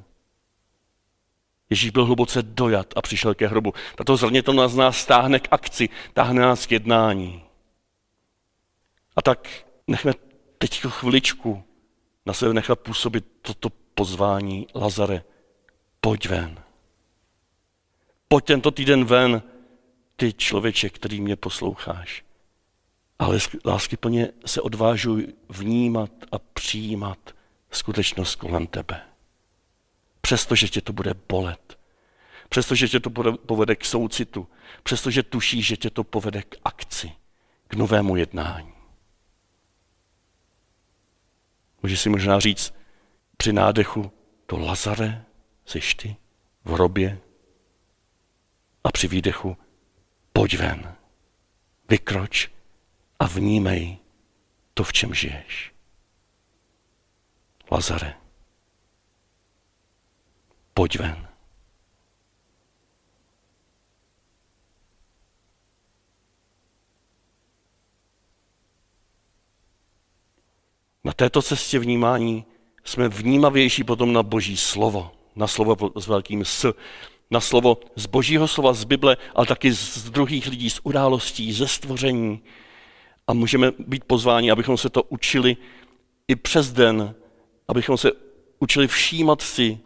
Ježíš 1.70 1.90
byl 1.90 2.04
hluboce 2.04 2.42
dojat 2.42 2.86
a 2.96 3.02
přišel 3.02 3.34
ke 3.34 3.46
hrobu. 3.46 3.72
Tato 3.94 4.16
zranitelnost 4.16 4.76
nás 4.76 4.96
stáhne 4.96 5.40
k 5.40 5.48
akci, 5.50 5.88
táhne 6.12 6.42
nás 6.42 6.66
k 6.66 6.72
jednání. 6.72 7.42
A 9.18 9.22
tak 9.22 9.48
nechme 9.86 10.12
teď 10.58 10.80
chviličku 10.80 11.64
na 12.26 12.32
sebe 12.32 12.54
nechat 12.54 12.80
působit 12.80 13.24
toto 13.42 13.70
pozvání 13.94 14.66
Lazare, 14.74 15.24
pojď 16.00 16.28
ven. 16.28 16.62
Pojď 18.28 18.44
tento 18.44 18.70
týden 18.70 19.04
ven, 19.04 19.42
ty 20.16 20.32
člověče, 20.32 20.88
který 20.88 21.20
mě 21.20 21.36
posloucháš. 21.36 22.24
Ale 23.18 23.38
láskyplně 23.64 24.28
se 24.46 24.60
odvážuj 24.60 25.34
vnímat 25.48 26.10
a 26.32 26.38
přijímat 26.38 27.18
skutečnost 27.70 28.34
kolem 28.34 28.66
tebe. 28.66 29.00
Přestože 30.20 30.68
tě 30.68 30.80
to 30.80 30.92
bude 30.92 31.14
bolet. 31.28 31.78
Přestože 32.48 32.88
tě 32.88 33.00
to 33.00 33.10
povede 33.46 33.76
k 33.76 33.84
soucitu. 33.84 34.48
Přestože 34.82 35.22
tušíš, 35.22 35.66
že 35.66 35.76
tě 35.76 35.90
to 35.90 36.04
povede 36.04 36.42
k 36.42 36.56
akci, 36.64 37.12
k 37.68 37.74
novému 37.74 38.16
jednání. 38.16 38.77
Můžeš 41.82 42.00
si 42.00 42.08
možná 42.08 42.40
říct 42.40 42.74
při 43.36 43.52
nádechu, 43.52 44.12
to 44.46 44.58
Lazare, 44.58 45.24
jsi 45.64 45.80
ty 45.96 46.16
v 46.64 46.72
hrobě. 46.72 47.20
A 48.84 48.92
při 48.92 49.08
výdechu, 49.08 49.56
pojď 50.32 50.58
ven, 50.58 50.96
vykroč 51.88 52.50
a 53.18 53.26
vnímej 53.26 53.98
to, 54.74 54.84
v 54.84 54.92
čem 54.92 55.14
žiješ. 55.14 55.74
Lazare, 57.70 58.14
pojď 60.74 60.98
ven. 60.98 61.27
Na 71.08 71.14
této 71.14 71.42
cestě 71.42 71.78
vnímání 71.78 72.44
jsme 72.84 73.08
vnímavější 73.08 73.84
potom 73.84 74.12
na 74.12 74.22
Boží 74.22 74.56
slovo, 74.56 75.10
na 75.36 75.46
slovo 75.46 75.76
s 75.96 76.06
velkým 76.06 76.44
S, 76.44 76.74
na 77.30 77.40
slovo 77.40 77.78
z 77.96 78.06
Božího 78.06 78.48
slova 78.48 78.72
z 78.72 78.84
Bible, 78.84 79.16
ale 79.34 79.46
taky 79.46 79.72
z 79.72 80.10
druhých 80.10 80.46
lidí, 80.46 80.70
z 80.70 80.80
událostí, 80.82 81.52
ze 81.52 81.68
stvoření. 81.68 82.42
A 83.26 83.32
můžeme 83.32 83.72
být 83.78 84.04
pozváni, 84.04 84.50
abychom 84.50 84.76
se 84.76 84.88
to 84.88 85.02
učili 85.02 85.56
i 86.28 86.36
přes 86.36 86.72
den, 86.72 87.14
abychom 87.68 87.96
se 87.96 88.10
učili 88.58 88.88
všímat 88.88 89.42
si 89.42 89.78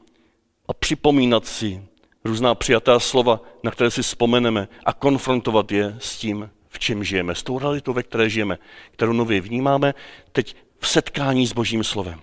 a 0.69 0.75
připomínat 0.75 1.47
si 1.47 1.83
různá 2.25 2.55
přijatá 2.55 3.00
slova, 3.00 3.41
na 3.62 3.71
které 3.71 3.91
si 3.91 4.02
vzpomeneme 4.02 4.69
a 4.85 4.93
konfrontovat 4.93 5.73
je 5.73 5.97
s 5.99 6.19
tím, 6.19 6.50
v 6.69 6.79
čem 6.79 7.05
žijeme, 7.05 7.35
s 7.35 7.43
tou 7.43 7.59
realitou, 7.59 7.93
ve 7.93 8.02
které 8.02 8.31
žijeme, 8.31 8.59
kterou 8.93 9.12
nově 9.12 9.41
vnímáme, 9.41 9.95
teď 10.33 10.57
setkání 10.87 11.47
s 11.47 11.53
Božím 11.53 11.85
slovem. 11.85 12.21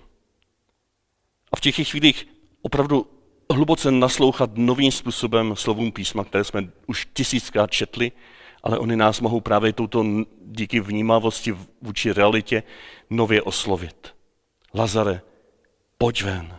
A 1.52 1.56
v 1.56 1.60
těch 1.60 1.88
chvílích 1.88 2.28
opravdu 2.62 3.06
hluboce 3.52 3.90
naslouchat 3.90 4.50
novým 4.54 4.92
způsobem 4.92 5.56
slovům 5.56 5.92
písma, 5.92 6.24
které 6.24 6.44
jsme 6.44 6.70
už 6.86 7.08
tisíckrát 7.12 7.70
četli, 7.70 8.12
ale 8.62 8.78
oni 8.78 8.96
nás 8.96 9.20
mohou 9.20 9.40
právě 9.40 9.72
touto 9.72 10.06
díky 10.44 10.80
vnímavosti 10.80 11.56
vůči 11.82 12.12
realitě 12.12 12.62
nově 13.10 13.42
oslovit. 13.42 14.14
Lazare, 14.74 15.22
pojď 15.98 16.22
ven. 16.22 16.58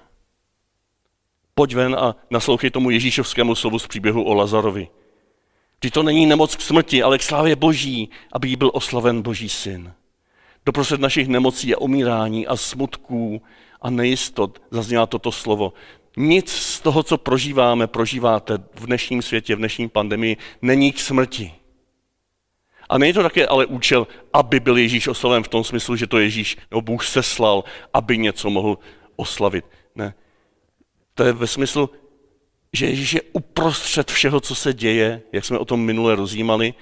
Pojď 1.55 1.75
ven 1.75 1.95
a 1.95 2.15
naslouchej 2.29 2.69
tomu 2.69 2.89
Ježíšovskému 2.89 3.55
slovu 3.55 3.79
z 3.79 3.87
příběhu 3.87 4.23
o 4.23 4.33
Lazarovi. 4.33 4.87
Ty 5.79 5.91
to 5.91 6.03
není 6.03 6.25
nemoc 6.25 6.55
k 6.55 6.61
smrti, 6.61 7.03
ale 7.03 7.17
k 7.17 7.23
slávě 7.23 7.55
Boží, 7.55 8.09
aby 8.31 8.49
jí 8.49 8.55
byl 8.55 8.71
oslaven 8.73 9.21
Boží 9.21 9.49
syn. 9.49 9.93
Doprostřed 10.65 11.01
našich 11.01 11.27
nemocí 11.27 11.75
a 11.75 11.77
umírání 11.77 12.47
a 12.47 12.55
smutků 12.55 13.41
a 13.81 13.89
nejistot 13.89 14.61
zazněla 14.71 15.05
toto 15.05 15.31
slovo. 15.31 15.73
Nic 16.17 16.51
z 16.51 16.79
toho, 16.79 17.03
co 17.03 17.17
prožíváme, 17.17 17.87
prožíváte 17.87 18.57
v 18.75 18.85
dnešním 18.85 19.21
světě, 19.21 19.55
v 19.55 19.59
dnešní 19.59 19.89
pandemii, 19.89 20.37
není 20.61 20.91
k 20.91 20.99
smrti. 20.99 21.53
A 22.89 22.97
není 22.97 23.13
to 23.13 23.23
také 23.23 23.47
ale 23.47 23.65
účel, 23.65 24.07
aby 24.33 24.59
byl 24.59 24.77
Ježíš 24.77 25.07
oslaven 25.07 25.43
v 25.43 25.47
tom 25.47 25.63
smyslu, 25.63 25.95
že 25.95 26.07
to 26.07 26.19
Ježíš 26.19 26.57
nebo 26.71 26.81
Bůh 26.81 27.05
seslal, 27.05 27.63
aby 27.93 28.17
něco 28.17 28.49
mohl 28.49 28.77
oslavit. 29.15 29.65
Ne. 29.95 30.13
To 31.13 31.23
je 31.23 31.33
ve 31.33 31.47
smyslu, 31.47 31.89
že 32.73 32.85
Ježíš 32.85 33.13
je 33.13 33.21
uprostřed 33.33 34.11
všeho, 34.11 34.39
co 34.39 34.55
se 34.55 34.73
děje, 34.73 35.21
jak 35.31 35.45
jsme 35.45 35.57
o 35.57 35.65
tom 35.65 35.81
minule 35.81 36.15
rozjímali, 36.15 36.73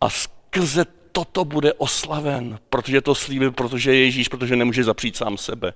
a 0.00 0.10
skrze 0.10 0.84
toto 1.12 1.44
bude 1.44 1.72
oslaven, 1.72 2.58
protože 2.68 3.00
to 3.00 3.14
slíbil, 3.14 3.52
protože 3.52 3.94
je 3.94 4.04
Ježíš, 4.04 4.28
protože 4.28 4.56
nemůže 4.56 4.84
zapřít 4.84 5.16
sám 5.16 5.38
sebe. 5.38 5.74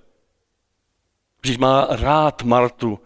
Vždyť 1.43 1.59
má 1.59 1.87
rád 1.91 2.43
Martu, 2.43 3.01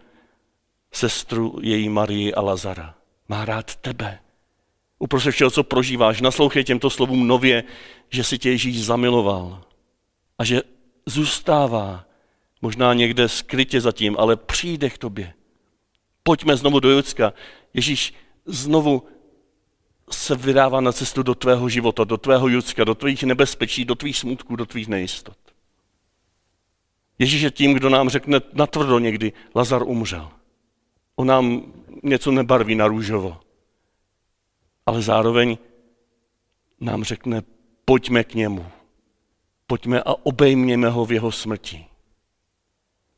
sestru 0.93 1.59
její 1.61 1.89
Marii 1.89 2.33
a 2.33 2.41
Lazara. 2.41 2.95
Má 3.27 3.45
rád 3.45 3.75
tebe. 3.75 4.19
Uprostřed 4.99 5.31
všeho, 5.31 5.51
co 5.51 5.63
prožíváš, 5.63 6.21
naslouchej 6.21 6.63
těmto 6.63 6.89
slovům 6.89 7.27
nově, 7.27 7.63
že 8.09 8.23
si 8.23 8.37
tě 8.37 8.49
Ježíš 8.49 8.85
zamiloval 8.85 9.63
a 10.37 10.43
že 10.43 10.61
zůstává 11.05 12.05
možná 12.61 12.93
někde 12.93 13.29
skrytě 13.29 13.81
zatím, 13.81 14.15
ale 14.19 14.35
přijde 14.35 14.89
k 14.89 14.97
tobě. 14.97 15.33
Pojďme 16.23 16.57
znovu 16.57 16.79
do 16.79 16.89
Judska. 16.89 17.33
Ježíš 17.73 18.13
znovu 18.45 19.03
se 20.13 20.35
vydává 20.35 20.81
na 20.81 20.91
cestu 20.91 21.23
do 21.23 21.35
tvého 21.35 21.69
života, 21.69 22.03
do 22.03 22.17
tvého 22.17 22.47
Judska, 22.47 22.83
do 22.83 22.95
tvých 22.95 23.23
nebezpečí, 23.23 23.85
do 23.85 23.95
tvých 23.95 24.17
smutků, 24.17 24.55
do 24.55 24.65
tvých 24.65 24.87
nejistot. 24.87 25.37
Ježíš 27.19 27.41
je 27.41 27.51
tím, 27.51 27.73
kdo 27.73 27.89
nám 27.89 28.09
řekne 28.09 28.39
natvrdo 28.53 28.99
někdy, 28.99 29.33
Lazar 29.55 29.83
umřel. 29.83 30.31
On 31.15 31.27
nám 31.27 31.73
něco 32.03 32.31
nebarví 32.31 32.75
na 32.75 32.87
růžovo. 32.87 33.39
Ale 34.85 35.01
zároveň 35.01 35.57
nám 36.79 37.03
řekne, 37.03 37.41
pojďme 37.85 38.23
k 38.23 38.33
němu. 38.33 38.65
Pojďme 39.67 40.01
a 40.01 40.13
obejměme 40.23 40.89
ho 40.89 41.05
v 41.05 41.11
jeho 41.11 41.31
smrti. 41.31 41.85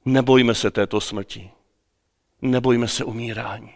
Nebojme 0.06 0.56
se 0.56 0.72
této 0.72 1.02
smrti. 1.02 1.52
Nebojme 2.42 2.88
se 2.88 3.04
umírání. 3.04 3.74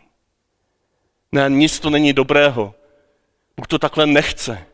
Ne, 1.31 1.49
nic 1.49 1.79
to 1.79 1.89
není 1.89 2.13
dobrého. 2.13 2.75
Bůh 3.57 3.67
to 3.67 3.79
takhle 3.79 4.05
nechce. 4.05 4.65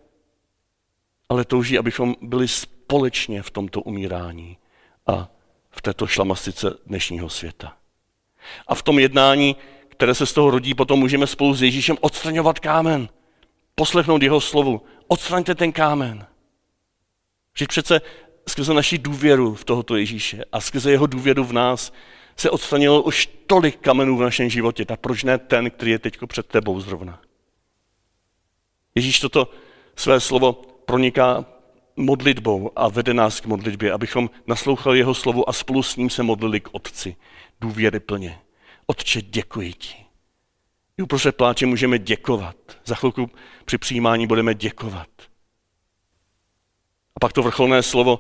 Ale 1.30 1.46
touží, 1.46 1.78
abychom 1.78 2.16
byli 2.22 2.48
společně 2.48 3.42
v 3.42 3.52
tomto 3.52 3.82
umírání 3.82 4.58
a 5.08 5.30
v 5.72 5.82
této 5.82 6.08
šlamastice 6.08 6.78
dnešního 6.86 7.30
světa. 7.30 7.78
A 8.68 8.76
v 8.76 8.84
tom 8.84 9.00
jednání, 9.00 9.56
které 9.88 10.16
se 10.16 10.26
z 10.26 10.34
toho 10.34 10.52
rodí, 10.52 10.74
potom 10.74 11.00
můžeme 11.00 11.28
spolu 11.28 11.54
s 11.54 11.62
Ježíšem 11.62 11.98
odstraňovat 12.02 12.60
kámen. 12.60 13.10
Poslechnout 13.76 14.22
jeho 14.22 14.42
slovu. 14.42 14.82
Odstraňte 15.08 15.56
ten 15.56 15.72
kámen. 15.72 16.28
Že 17.58 17.66
přece 17.68 18.02
skrze 18.50 18.74
naši 18.74 18.98
důvěru 18.98 19.56
v 19.56 19.66
tohoto 19.66 19.96
Ježíše 19.96 20.46
a 20.52 20.62
skrze 20.62 20.92
jeho 20.92 21.08
důvěru 21.08 21.44
v 21.44 21.54
nás 21.54 21.94
se 22.38 22.50
odstranilo 22.50 23.02
už 23.02 23.30
tolik 23.48 23.80
kamenů 23.80 24.18
v 24.18 24.22
našem 24.22 24.50
životě. 24.50 24.86
Tak 24.86 25.00
proč 25.00 25.24
ne 25.24 25.38
ten, 25.38 25.72
který 25.72 25.92
je 25.92 26.00
teď 26.00 26.18
před 26.28 26.48
tebou 26.48 26.80
zrovna? 26.80 27.22
Ježíš 28.96 29.20
toto 29.20 29.50
své 29.96 30.20
slovo 30.20 30.54
proniká 30.86 31.46
modlitbou 31.96 32.72
a 32.76 32.88
vede 32.88 33.14
nás 33.14 33.40
k 33.40 33.46
modlitbě, 33.46 33.92
abychom 33.92 34.30
naslouchali 34.48 34.98
jeho 34.98 35.14
slovu 35.14 35.50
a 35.50 35.54
spolu 35.54 35.84
s 35.84 35.96
ním 35.96 36.10
se 36.10 36.24
modlili 36.24 36.60
k 36.60 36.70
Otci. 36.72 37.16
Důvěry 37.62 38.00
plně. 38.00 38.40
Otče, 38.86 39.22
děkuji 39.22 39.74
ti. 39.74 39.96
I 40.98 41.02
uprostřed 41.02 41.36
pláče 41.36 41.66
můžeme 41.66 42.00
děkovat. 42.00 42.56
Za 42.86 42.96
chvilku 42.96 43.30
při 43.66 43.78
přijímání 43.78 44.28
budeme 44.28 44.54
děkovat. 44.54 45.08
A 47.16 47.20
pak 47.20 47.34
to 47.34 47.44
vrcholné 47.44 47.84
slovo, 47.84 48.20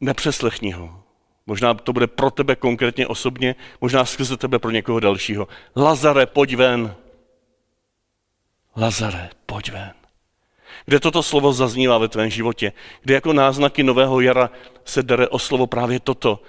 nepřeslechni 0.00 0.72
ho. 0.72 1.02
Možná 1.46 1.74
to 1.74 1.92
bude 1.92 2.06
pro 2.06 2.30
tebe 2.30 2.56
konkrétně 2.56 3.06
osobně, 3.06 3.54
možná 3.80 4.04
skrze 4.04 4.36
tebe 4.36 4.58
pro 4.58 4.70
někoho 4.70 5.00
dalšího. 5.00 5.48
Lazare, 5.76 6.26
pojď 6.26 6.54
ven. 6.54 6.94
Lazare, 8.76 9.30
pojď 9.50 9.70
ven. 9.72 9.94
Kde 10.86 11.00
toto 11.00 11.22
slovo 11.22 11.52
zaznívá 11.52 11.98
ve 11.98 12.08
tvém 12.08 12.30
životě? 12.30 12.72
Kde 13.02 13.14
jako 13.14 13.32
náznaky 13.32 13.82
nového 13.82 14.20
jara 14.20 14.50
se 14.84 15.02
dere 15.02 15.28
o 15.28 15.38
slovo 15.38 15.66
právě 15.66 16.00
toto? 16.00 16.42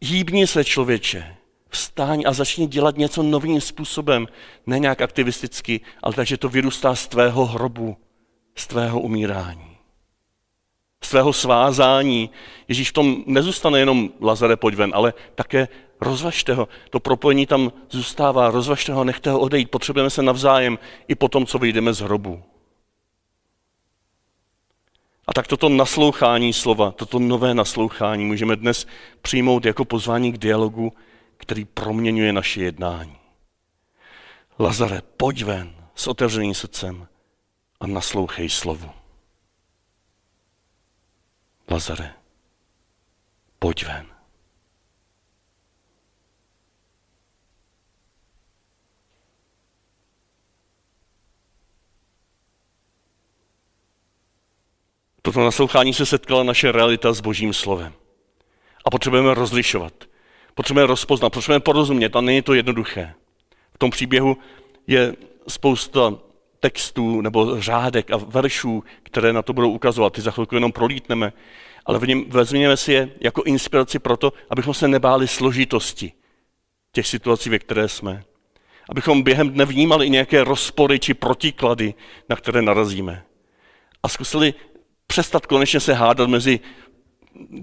Hýbni 0.00 0.46
se 0.46 0.64
člověče, 0.64 1.36
vstáň 1.68 2.22
a 2.26 2.32
začni 2.32 2.66
dělat 2.66 2.96
něco 2.96 3.22
novým 3.22 3.60
způsobem, 3.60 4.26
ne 4.66 4.78
nějak 4.78 5.00
aktivisticky, 5.00 5.80
ale 6.02 6.14
takže 6.14 6.36
to 6.36 6.48
vyrůstá 6.48 6.94
z 6.94 7.08
tvého 7.08 7.46
hrobu, 7.46 7.96
z 8.56 8.66
tvého 8.66 9.00
umírání, 9.00 9.69
z 11.04 11.08
tvého 11.08 11.32
svázání. 11.32 12.30
Ježíš 12.68 12.90
v 12.90 12.92
tom 12.92 13.24
nezůstane 13.26 13.78
jenom 13.78 14.10
Lazare, 14.20 14.56
pojď 14.56 14.74
ven, 14.74 14.92
ale 14.94 15.14
také 15.34 15.68
rozvažte 16.00 16.54
ho. 16.54 16.68
To 16.90 17.00
propojení 17.00 17.46
tam 17.46 17.72
zůstává, 17.90 18.50
rozvažte 18.50 18.92
ho, 18.92 19.04
nechte 19.04 19.30
ho 19.30 19.40
odejít. 19.40 19.70
Potřebujeme 19.70 20.10
se 20.10 20.22
navzájem 20.22 20.78
i 21.08 21.14
po 21.14 21.28
tom, 21.28 21.46
co 21.46 21.58
vyjdeme 21.58 21.92
z 21.92 22.00
hrobu. 22.00 22.42
A 25.26 25.32
tak 25.32 25.46
toto 25.46 25.68
naslouchání 25.68 26.52
slova, 26.52 26.90
toto 26.90 27.18
nové 27.18 27.54
naslouchání 27.54 28.24
můžeme 28.24 28.56
dnes 28.56 28.86
přijmout 29.22 29.64
jako 29.64 29.84
pozvání 29.84 30.32
k 30.32 30.38
dialogu, 30.38 30.92
který 31.36 31.64
proměňuje 31.64 32.32
naše 32.32 32.62
jednání. 32.62 33.16
Lazare, 34.58 35.02
pojď 35.16 35.42
ven 35.42 35.74
s 35.94 36.06
otevřeným 36.06 36.54
srdcem 36.54 37.06
a 37.80 37.86
naslouchej 37.86 38.48
slovu. 38.48 38.90
Lazare, 41.70 42.14
pojď 43.58 43.86
ven. 43.86 44.06
Toto 55.22 55.40
naslouchání 55.40 55.94
se 55.94 56.06
setkala 56.06 56.42
naše 56.42 56.72
realita 56.72 57.12
s 57.12 57.20
božím 57.20 57.54
slovem. 57.54 57.92
A 58.84 58.90
potřebujeme 58.90 59.34
rozlišovat. 59.34 60.04
Potřebujeme 60.54 60.86
rozpoznat, 60.86 61.32
potřebujeme 61.32 61.60
porozumět 61.60 62.16
a 62.16 62.20
není 62.20 62.42
to 62.42 62.54
jednoduché. 62.54 63.14
V 63.74 63.78
tom 63.78 63.90
příběhu 63.90 64.36
je 64.86 65.14
spousta 65.48 66.14
textů 66.60 67.20
nebo 67.20 67.60
řádek 67.60 68.10
a 68.10 68.16
veršů, 68.16 68.84
které 69.02 69.32
na 69.32 69.42
to 69.42 69.52
budou 69.52 69.70
ukazovat. 69.70 70.12
Ty 70.12 70.20
za 70.20 70.30
chvilku 70.30 70.54
jenom 70.54 70.72
prolítneme, 70.72 71.32
ale 71.86 71.98
v 71.98 72.08
něm 72.08 72.24
vezměme 72.28 72.76
si 72.76 72.92
je 72.92 73.10
jako 73.20 73.42
inspiraci 73.42 73.98
pro 73.98 74.16
to, 74.16 74.32
abychom 74.50 74.74
se 74.74 74.88
nebáli 74.88 75.28
složitosti 75.28 76.12
těch 76.92 77.06
situací, 77.06 77.50
ve 77.50 77.58
které 77.58 77.88
jsme. 77.88 78.24
Abychom 78.90 79.22
během 79.22 79.50
dne 79.50 79.64
vnímali 79.64 80.06
i 80.06 80.10
nějaké 80.10 80.44
rozpory 80.44 80.98
či 80.98 81.14
protiklady, 81.14 81.94
na 82.28 82.36
které 82.36 82.62
narazíme. 82.62 83.24
A 84.02 84.08
zkusili 84.08 84.54
přestat 85.06 85.46
konečně 85.46 85.80
se 85.80 85.94
hádat 85.94 86.28
mezi 86.28 86.60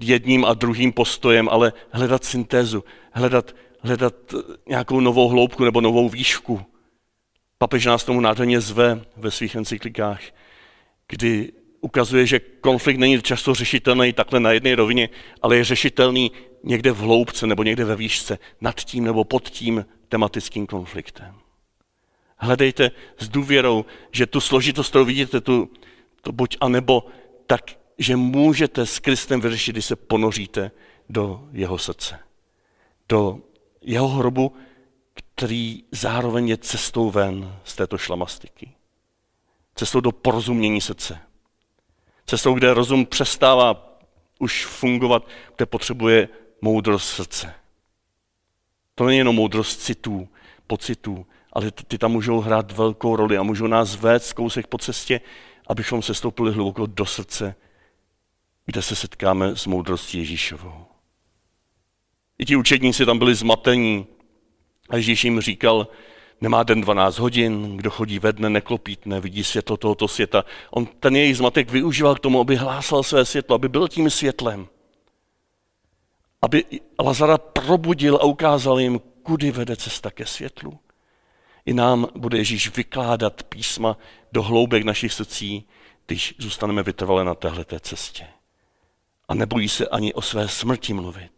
jedním 0.00 0.44
a 0.44 0.54
druhým 0.54 0.92
postojem, 0.92 1.48
ale 1.48 1.72
hledat 1.90 2.24
syntézu, 2.24 2.84
hledat, 3.12 3.54
hledat 3.80 4.14
nějakou 4.68 5.00
novou 5.00 5.28
hloubku 5.28 5.64
nebo 5.64 5.80
novou 5.80 6.08
výšku. 6.08 6.60
Papež 7.58 7.86
nás 7.86 8.04
tomu 8.04 8.20
nádherně 8.20 8.60
zve 8.60 9.04
ve 9.16 9.30
svých 9.30 9.54
encyklikách, 9.54 10.20
kdy 11.08 11.52
ukazuje, 11.80 12.26
že 12.26 12.40
konflikt 12.40 12.98
není 12.98 13.22
často 13.22 13.54
řešitelný 13.54 14.12
takhle 14.12 14.40
na 14.40 14.52
jedné 14.52 14.74
rovině, 14.74 15.08
ale 15.42 15.56
je 15.56 15.64
řešitelný 15.64 16.32
někde 16.64 16.92
v 16.92 16.98
hloubce 16.98 17.46
nebo 17.46 17.62
někde 17.62 17.84
ve 17.84 17.96
výšce, 17.96 18.38
nad 18.60 18.80
tím 18.80 19.04
nebo 19.04 19.24
pod 19.24 19.48
tím 19.48 19.86
tematickým 20.08 20.66
konfliktem. 20.66 21.34
Hledejte 22.36 22.90
s 23.18 23.28
důvěrou, 23.28 23.84
že 24.12 24.26
tu 24.26 24.40
složitost, 24.40 24.88
kterou 24.88 25.04
vidíte, 25.04 25.40
tu, 25.40 25.70
to 26.20 26.32
buď 26.32 26.56
a 26.60 26.68
nebo, 26.68 27.06
tak, 27.46 27.78
že 27.98 28.16
můžete 28.16 28.86
s 28.86 28.98
Kristem 28.98 29.40
vyřešit, 29.40 29.72
když 29.72 29.84
se 29.84 29.96
ponoříte 29.96 30.70
do 31.08 31.48
jeho 31.52 31.78
srdce. 31.78 32.18
Do 33.08 33.38
jeho 33.82 34.08
hrobu, 34.08 34.52
který 35.38 35.84
zároveň 35.92 36.48
je 36.48 36.56
cestou 36.56 37.10
ven 37.10 37.58
z 37.64 37.76
této 37.76 37.98
šlamastiky. 37.98 38.72
Cestou 39.74 40.00
do 40.00 40.12
porozumění 40.12 40.80
srdce. 40.80 41.20
Cestou, 42.26 42.54
kde 42.54 42.74
rozum 42.74 43.06
přestává 43.06 43.98
už 44.38 44.66
fungovat, 44.66 45.28
kde 45.56 45.66
potřebuje 45.66 46.28
moudrost 46.60 47.08
srdce. 47.08 47.54
To 48.94 49.06
není 49.06 49.18
jenom 49.18 49.36
moudrost 49.36 49.80
citů, 49.80 50.28
pocitů, 50.66 51.26
ale 51.52 51.70
ty 51.70 51.98
tam 51.98 52.12
můžou 52.12 52.40
hrát 52.40 52.72
velkou 52.72 53.16
roli 53.16 53.38
a 53.38 53.42
můžou 53.42 53.66
nás 53.66 53.96
vést 53.96 54.32
kousek 54.32 54.66
po 54.66 54.78
cestě, 54.78 55.20
abychom 55.66 56.02
se 56.02 56.14
stoupili 56.14 56.52
hluboko 56.52 56.86
do 56.86 57.06
srdce, 57.06 57.54
kde 58.66 58.82
se 58.82 58.96
setkáme 58.96 59.56
s 59.56 59.66
moudrostí 59.66 60.18
Ježíšovou. 60.18 60.86
I 62.38 62.44
ti 62.44 62.56
učedníci 62.56 63.06
tam 63.06 63.18
byli 63.18 63.34
zmatení 63.34 64.06
a 64.88 64.96
Ježíš 64.96 65.24
jim 65.24 65.40
říkal, 65.40 65.88
nemá 66.40 66.62
den 66.62 66.80
12 66.80 67.18
hodin, 67.18 67.76
kdo 67.76 67.90
chodí 67.90 68.18
ve 68.18 68.32
dne, 68.32 68.50
neklopítne, 68.50 69.20
vidí 69.20 69.44
světlo 69.44 69.76
tohoto 69.76 70.08
světa. 70.08 70.44
On 70.70 70.86
ten 70.86 71.16
jejich 71.16 71.36
zmatek 71.36 71.70
využíval 71.70 72.14
k 72.14 72.20
tomu, 72.20 72.40
aby 72.40 72.56
hlásal 72.56 73.02
své 73.02 73.24
světlo, 73.24 73.54
aby 73.54 73.68
byl 73.68 73.88
tím 73.88 74.10
světlem. 74.10 74.68
Aby 76.42 76.64
Lazara 77.04 77.38
probudil 77.38 78.16
a 78.16 78.24
ukázal 78.24 78.80
jim, 78.80 79.00
kudy 79.22 79.50
vede 79.50 79.76
cesta 79.76 80.10
ke 80.10 80.26
světlu. 80.26 80.78
I 81.66 81.74
nám 81.74 82.08
bude 82.14 82.38
Ježíš 82.38 82.76
vykládat 82.76 83.42
písma 83.42 83.96
do 84.32 84.42
hloubek 84.42 84.84
našich 84.84 85.12
srdcí, 85.12 85.68
když 86.06 86.34
zůstaneme 86.38 86.82
vytrvale 86.82 87.24
na 87.24 87.34
téhleté 87.34 87.80
cestě. 87.80 88.26
A 89.28 89.34
nebojí 89.34 89.68
se 89.68 89.88
ani 89.88 90.14
o 90.14 90.22
své 90.22 90.48
smrti 90.48 90.92
mluvit. 90.92 91.32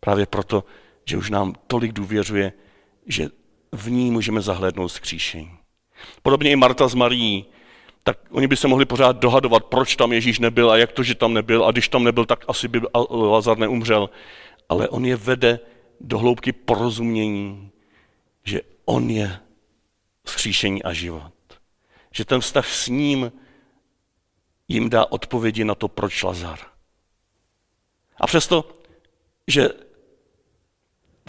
Právě 0.00 0.26
proto, 0.26 0.64
že 1.10 1.16
už 1.16 1.30
nám 1.30 1.54
tolik 1.66 1.92
důvěřuje, 1.92 2.52
že 3.06 3.28
v 3.72 3.90
ní 3.90 4.10
můžeme 4.10 4.40
zahlédnout 4.40 4.88
skříšení. 4.88 5.50
Podobně 6.22 6.50
i 6.50 6.56
Marta 6.56 6.88
s 6.88 6.94
Marí, 6.94 7.46
tak 8.02 8.18
oni 8.30 8.46
by 8.46 8.56
se 8.56 8.68
mohli 8.68 8.84
pořád 8.84 9.16
dohadovat, 9.16 9.64
proč 9.64 9.96
tam 9.96 10.12
Ježíš 10.12 10.38
nebyl 10.38 10.70
a 10.70 10.76
jak 10.76 10.92
to, 10.92 11.02
že 11.02 11.14
tam 11.14 11.34
nebyl 11.34 11.64
a 11.64 11.70
když 11.70 11.88
tam 11.88 12.04
nebyl, 12.04 12.24
tak 12.24 12.44
asi 12.48 12.68
by 12.68 12.80
Lazar 13.10 13.58
neumřel. 13.58 14.10
Ale 14.68 14.88
on 14.88 15.04
je 15.04 15.16
vede 15.16 15.60
do 16.00 16.18
hloubky 16.18 16.52
porozumění, 16.52 17.70
že 18.44 18.60
on 18.84 19.10
je 19.10 19.40
skříšení 20.26 20.82
a 20.82 20.92
život. 20.92 21.34
Že 22.14 22.24
ten 22.24 22.40
vztah 22.40 22.68
s 22.68 22.88
ním 22.88 23.32
jim 24.68 24.90
dá 24.90 25.06
odpovědi 25.10 25.64
na 25.64 25.74
to, 25.74 25.88
proč 25.88 26.22
Lazar. 26.22 26.58
A 28.20 28.26
přesto, 28.26 28.78
že 29.46 29.89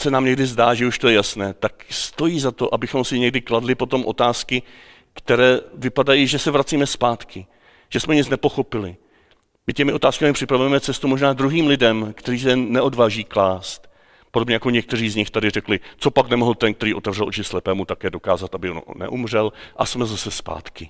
se 0.01 0.11
nám 0.11 0.25
někdy 0.25 0.45
zdá, 0.45 0.73
že 0.73 0.87
už 0.87 0.99
to 0.99 1.07
je 1.07 1.15
jasné, 1.15 1.53
tak 1.53 1.85
stojí 1.89 2.39
za 2.39 2.51
to, 2.51 2.73
abychom 2.73 3.05
si 3.05 3.19
někdy 3.19 3.41
kladli 3.41 3.75
potom 3.75 4.05
otázky, 4.05 4.63
které 5.13 5.59
vypadají, 5.73 6.27
že 6.27 6.39
se 6.39 6.51
vracíme 6.51 6.87
zpátky, 6.87 7.45
že 7.89 7.99
jsme 7.99 8.15
nic 8.15 8.29
nepochopili. 8.29 8.95
My 9.67 9.73
těmi 9.73 9.93
otázkami 9.93 10.33
připravujeme 10.33 10.79
cestu 10.79 11.07
možná 11.07 11.33
druhým 11.33 11.67
lidem, 11.67 12.13
kteří 12.17 12.39
se 12.39 12.55
neodváží 12.55 13.23
klást. 13.23 13.91
Podobně 14.31 14.55
jako 14.55 14.69
někteří 14.69 15.09
z 15.09 15.15
nich 15.15 15.29
tady 15.29 15.49
řekli, 15.49 15.79
co 15.97 16.11
pak 16.11 16.29
nemohl 16.29 16.53
ten, 16.55 16.73
který 16.73 16.93
otevřel 16.93 17.27
oči 17.27 17.43
slepému, 17.43 17.85
také 17.85 18.09
dokázat, 18.09 18.55
aby 18.55 18.69
on 18.69 18.81
neumřel 18.95 19.53
a 19.75 19.85
jsme 19.85 20.05
zase 20.05 20.31
zpátky. 20.31 20.89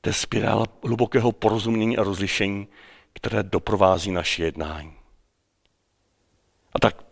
To 0.00 0.08
je 0.08 0.12
spirála 0.12 0.66
hlubokého 0.84 1.32
porozumění 1.32 1.98
a 1.98 2.02
rozlišení, 2.02 2.68
které 3.12 3.42
doprovází 3.42 4.10
naše 4.10 4.44
jednání. 4.44 4.92
A 6.72 6.78
tak, 6.78 7.09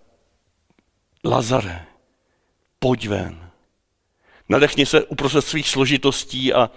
Lazare, 1.29 1.87
pojď 2.79 3.09
ven. 3.09 3.51
Nadechni 4.49 4.87
se 4.87 5.05
uprostřed 5.05 5.43
svých 5.43 5.69
složitostí 5.69 6.55
a, 6.55 6.71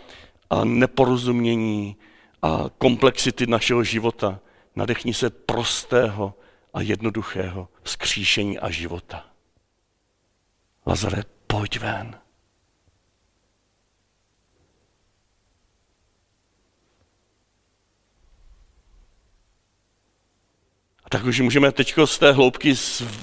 a 0.50 0.66
neporozumění 0.66 1.98
a 2.42 2.66
komplexity 2.78 3.48
našeho 3.48 3.84
života. 3.84 4.40
Nadechni 4.76 5.14
se 5.14 5.30
prostého 5.30 6.34
a 6.74 6.82
jednoduchého 6.82 7.68
vzkříšení 7.84 8.60
a 8.60 8.70
života. 8.70 9.26
Lazare, 10.86 11.24
pojď 11.48 11.80
ven. 11.80 12.21
Tak 21.12 21.26
už 21.26 21.40
můžeme 21.40 21.72
teď 21.72 21.94
z 22.06 22.20
té 22.20 22.32
hloubky 22.32 22.74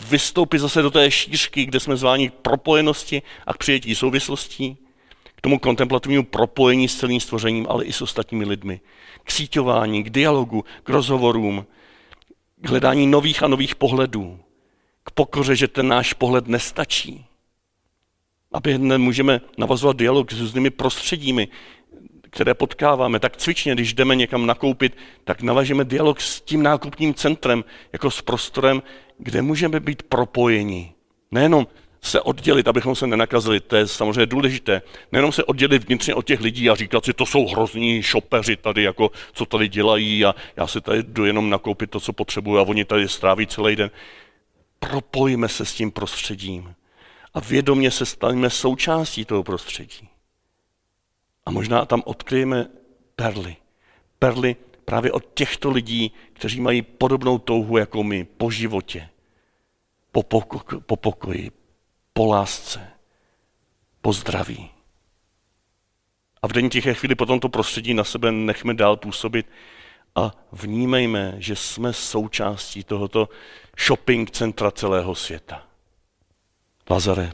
vystoupit 0.09 0.59
zase 0.59 0.83
do 0.83 0.90
té 0.90 1.11
šířky, 1.11 1.66
kde 1.66 1.81
jsme 1.81 1.96
zváni 1.96 2.31
k 2.31 2.35
propojenosti 2.35 3.22
a 3.46 3.55
k 3.55 3.59
přijetí 3.59 3.94
souvislostí, 3.94 4.77
k 5.35 5.40
tomu 5.40 5.59
kontemplativnímu 5.59 6.24
propojení 6.24 6.88
s 6.88 6.96
celým 6.96 7.20
stvořením, 7.20 7.66
ale 7.68 7.85
i 7.85 7.92
s 7.92 8.03
ostatními 8.03 8.44
lidmi, 8.44 8.81
k 9.24 9.31
síťování, 9.31 10.05
k 10.05 10.11
dialogu, 10.11 10.64
k 10.83 10.88
rozhovorům, 10.88 11.66
k 12.61 12.68
hledání 12.68 13.07
nových 13.07 13.42
a 13.42 13.48
nových 13.48 13.74
pohledů, 13.74 14.40
k 15.05 15.11
pokoře, 15.11 15.57
že 15.57 15.68
ten 15.68 15.88
náš 15.88 16.12
pohled 16.12 16.46
nestačí. 16.46 17.24
Aby 18.53 18.79
můžeme 18.79 19.40
navazovat 19.59 19.96
dialog 19.96 20.33
s 20.33 20.40
různými 20.40 20.70
prostředími, 20.70 21.48
které 22.31 22.55
potkáváme, 22.55 23.21
tak 23.21 23.37
cvičně, 23.37 23.75
když 23.75 23.95
jdeme 23.95 24.17
někam 24.17 24.47
nakoupit, 24.47 24.97
tak 25.25 25.43
navažeme 25.43 25.85
dialog 25.85 26.21
s 26.21 26.41
tím 26.41 26.62
nákupním 26.62 27.14
centrem, 27.14 27.64
jako 27.93 28.11
s 28.11 28.23
prostorem, 28.23 28.83
kde 29.19 29.43
můžeme 29.43 29.81
být 29.81 30.03
propojeni. 30.03 30.93
Nejenom 31.31 31.67
se 32.03 32.21
oddělit, 32.21 32.69
abychom 32.69 32.97
se 32.97 33.07
nenakazili, 33.07 33.61
to 33.61 33.77
je 33.77 33.87
samozřejmě 33.87 34.27
důležité. 34.27 34.83
Nejenom 35.12 35.33
se 35.33 35.45
oddělit 35.45 35.85
vnitřně 35.85 36.14
od 36.14 36.27
těch 36.27 36.41
lidí 36.41 36.71
a 36.71 36.75
říkat 36.75 37.05
si, 37.05 37.12
to 37.12 37.27
jsou 37.27 37.47
hrozní 37.47 38.03
šopeři 38.03 38.57
tady, 38.57 38.83
jako 38.83 39.11
co 39.33 39.47
tady 39.47 39.69
dělají 39.69 40.25
a 40.25 40.35
já 40.57 40.67
si 40.67 40.81
tady 40.81 41.03
jdu 41.03 41.25
jenom 41.25 41.51
nakoupit 41.51 41.91
to, 41.91 42.01
co 42.01 42.12
potřebuji 42.12 42.59
a 42.59 42.62
oni 42.62 42.85
tady 42.85 43.09
stráví 43.09 43.47
celý 43.47 43.77
den. 43.77 43.91
Propojíme 44.79 45.49
se 45.49 45.64
s 45.64 45.75
tím 45.75 45.91
prostředím 45.91 46.75
a 47.35 47.41
vědomě 47.41 47.91
se 47.91 48.07
staneme 48.07 48.51
součástí 48.51 49.25
toho 49.25 49.43
prostředí. 49.43 50.09
A 51.49 51.51
možná 51.51 51.85
tam 51.85 52.03
odkryjeme 52.05 52.67
perly. 53.17 53.57
Perly 54.19 54.57
právě 54.85 55.13
od 55.13 55.25
těchto 55.35 55.71
lidí, 55.71 56.13
kteří 56.33 56.61
mají 56.61 56.83
podobnou 56.83 57.39
touhu 57.39 57.77
jako 57.77 58.03
my 58.03 58.25
po 58.25 58.51
životě, 58.51 59.09
po, 60.13 60.21
poko- 60.21 60.81
po 60.81 60.97
pokoji, 60.97 61.51
po 62.13 62.27
lásce, 62.27 62.91
po 64.01 64.13
zdraví. 64.13 64.71
A 66.43 66.49
v 66.49 66.53
den 66.53 66.71
tiché 66.71 66.95
chvíli 66.95 67.15
potom 67.15 67.41
to 67.41 67.49
prostředí 67.49 67.95
na 67.95 68.05
sebe 68.05 68.33
nechme 68.33 68.75
dál 68.75 68.97
působit 68.97 69.47
a 70.15 70.33
vnímejme, 70.53 71.35
že 71.39 71.57
jsme 71.57 71.93
součástí 71.93 72.85
tohoto 72.85 73.29
shopping 73.87 74.31
centra 74.31 74.71
celého 74.71 75.15
světa. 75.15 75.67
Lazare, 76.91 77.33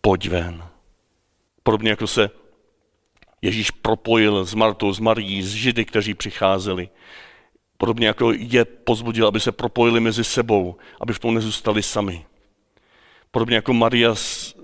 pojď 0.00 0.28
ven. 0.28 0.68
Podobně 1.62 1.90
jako 1.90 2.06
se 2.06 2.43
Ježíš 3.44 3.70
propojil 3.70 4.44
s 4.44 4.54
Martou, 4.54 4.92
s 4.92 5.00
Marií, 5.00 5.42
s 5.42 5.52
Židy, 5.52 5.84
kteří 5.84 6.14
přicházeli. 6.14 6.88
Podobně 7.76 8.06
jako 8.06 8.32
je 8.32 8.64
pozbudil, 8.64 9.26
aby 9.26 9.40
se 9.40 9.52
propojili 9.52 10.00
mezi 10.00 10.24
sebou, 10.24 10.76
aby 11.00 11.12
v 11.12 11.18
tom 11.18 11.34
nezůstali 11.34 11.82
sami. 11.82 12.26
Podobně 13.30 13.56
jako 13.56 13.72
Maria 13.72 14.14
s, 14.14 14.56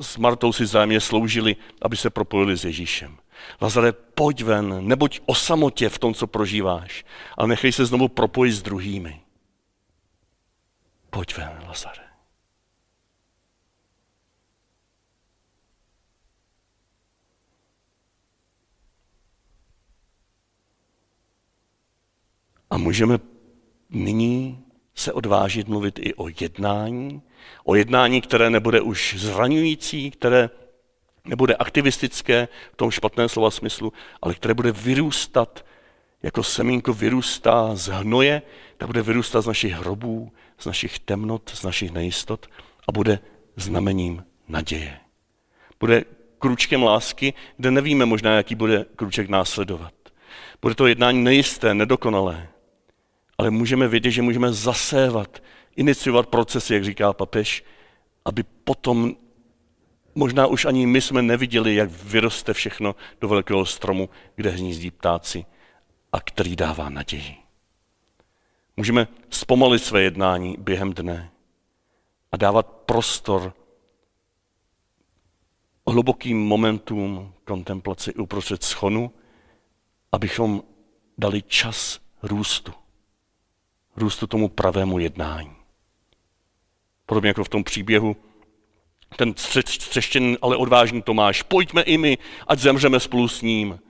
s 0.00 0.16
Martou 0.16 0.52
si 0.52 0.66
zájemně 0.66 1.00
sloužili, 1.00 1.56
aby 1.82 1.96
se 1.96 2.10
propojili 2.10 2.56
s 2.56 2.64
Ježíšem. 2.64 3.16
Lazare, 3.60 3.92
pojď 3.92 4.42
ven, 4.42 4.88
nebuď 4.88 5.20
o 5.26 5.34
samotě 5.34 5.88
v 5.88 5.98
tom, 5.98 6.14
co 6.14 6.26
prožíváš, 6.26 7.04
ale 7.36 7.48
nechej 7.48 7.72
se 7.72 7.86
znovu 7.86 8.08
propojit 8.08 8.54
s 8.54 8.62
druhými. 8.62 9.20
Pojď 11.10 11.36
ven, 11.36 11.62
Lazare. 11.66 12.09
A 22.70 22.78
můžeme 22.78 23.18
nyní 23.90 24.64
se 24.94 25.12
odvážit 25.12 25.68
mluvit 25.68 25.98
i 26.02 26.14
o 26.14 26.28
jednání, 26.40 27.22
o 27.64 27.74
jednání, 27.74 28.20
které 28.20 28.50
nebude 28.50 28.80
už 28.80 29.14
zraňující, 29.18 30.10
které 30.10 30.50
nebude 31.24 31.54
aktivistické 31.54 32.48
v 32.72 32.76
tom 32.76 32.90
špatném 32.90 33.28
slova 33.28 33.50
smyslu, 33.50 33.92
ale 34.22 34.34
které 34.34 34.54
bude 34.54 34.72
vyrůstat, 34.72 35.64
jako 36.22 36.42
semínko 36.42 36.92
vyrůstá 36.92 37.74
z 37.74 37.88
hnoje, 37.88 38.42
tak 38.76 38.86
bude 38.88 39.02
vyrůstat 39.02 39.42
z 39.42 39.46
našich 39.46 39.72
hrobů, 39.72 40.32
z 40.58 40.66
našich 40.66 40.98
temnot, 40.98 41.50
z 41.54 41.62
našich 41.62 41.90
nejistot 41.90 42.46
a 42.88 42.92
bude 42.92 43.18
znamením 43.56 44.24
naděje. 44.48 45.00
Bude 45.80 46.04
kručkem 46.38 46.82
lásky, 46.82 47.34
kde 47.56 47.70
nevíme 47.70 48.06
možná, 48.06 48.36
jaký 48.36 48.54
bude 48.54 48.84
kruček 48.96 49.28
následovat. 49.28 49.92
Bude 50.62 50.74
to 50.74 50.86
jednání 50.86 51.22
nejisté, 51.24 51.74
nedokonalé, 51.74 52.48
ale 53.40 53.50
můžeme 53.50 53.88
vědět, 53.88 54.10
že 54.10 54.22
můžeme 54.22 54.52
zasévat, 54.52 55.42
iniciovat 55.76 56.28
procesy, 56.28 56.74
jak 56.74 56.84
říká 56.84 57.12
papež, 57.12 57.64
aby 58.24 58.42
potom 58.42 59.16
možná 60.14 60.46
už 60.46 60.64
ani 60.64 60.86
my 60.86 61.00
jsme 61.00 61.22
neviděli, 61.22 61.74
jak 61.74 61.90
vyroste 61.90 62.52
všechno 62.52 62.94
do 63.20 63.28
velkého 63.28 63.66
stromu, 63.66 64.08
kde 64.36 64.50
hnízdí 64.50 64.90
ptáci 64.90 65.44
a 66.12 66.20
který 66.20 66.56
dává 66.56 66.88
naději. 66.88 67.36
Můžeme 68.76 69.08
zpomalit 69.30 69.84
své 69.84 70.02
jednání 70.02 70.56
během 70.58 70.92
dne 70.92 71.30
a 72.32 72.36
dávat 72.36 72.66
prostor 72.66 73.54
hlubokým 75.86 76.46
momentům 76.46 77.34
kontemplace 77.44 78.12
uprostřed 78.12 78.62
schonu, 78.62 79.12
abychom 80.12 80.62
dali 81.18 81.42
čas 81.42 82.00
růstu 82.22 82.72
růstu 83.96 84.26
tomu 84.26 84.48
pravému 84.48 84.98
jednání. 84.98 85.50
Podobně 87.06 87.28
jako 87.28 87.44
v 87.44 87.48
tom 87.48 87.64
příběhu, 87.64 88.16
ten 89.16 89.34
střeštěn, 89.36 90.38
ale 90.42 90.56
odvážný 90.56 91.02
Tomáš, 91.02 91.42
pojďme 91.42 91.82
i 91.82 91.98
my, 91.98 92.18
ať 92.46 92.58
zemřeme 92.58 93.00
spolu 93.00 93.28
s 93.28 93.42
ním. 93.42 93.80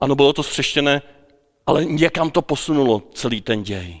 Ano, 0.00 0.14
bylo 0.14 0.32
to 0.32 0.42
střeštěné, 0.42 1.02
ale 1.66 1.84
někam 1.84 2.30
to 2.30 2.42
posunulo 2.42 3.02
celý 3.14 3.40
ten 3.40 3.62
děj. 3.62 4.00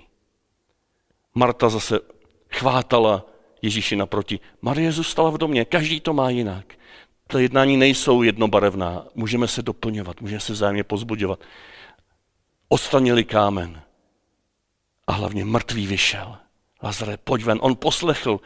Marta 1.34 1.68
zase 1.68 2.00
chvátala 2.50 3.26
Ježíši 3.62 3.96
naproti. 3.96 4.40
Marie 4.62 4.92
zůstala 4.92 5.30
v 5.30 5.38
domě, 5.38 5.64
každý 5.64 6.00
to 6.00 6.12
má 6.12 6.30
jinak. 6.30 6.74
To 7.26 7.38
jednání 7.38 7.76
nejsou 7.76 8.22
jednobarevná, 8.22 9.06
můžeme 9.14 9.48
se 9.48 9.62
doplňovat, 9.62 10.20
můžeme 10.20 10.40
se 10.40 10.52
vzájemně 10.52 10.84
pozbudovat. 10.84 11.40
Odstranili 12.68 13.24
kámen, 13.24 13.82
a 15.06 15.12
hlavně 15.12 15.44
mrtvý 15.44 15.86
vyšel. 15.86 16.36
Lazare, 16.82 17.16
pojď 17.16 17.44
ven. 17.44 17.58
On 17.62 17.76
poslechl, 17.76 18.40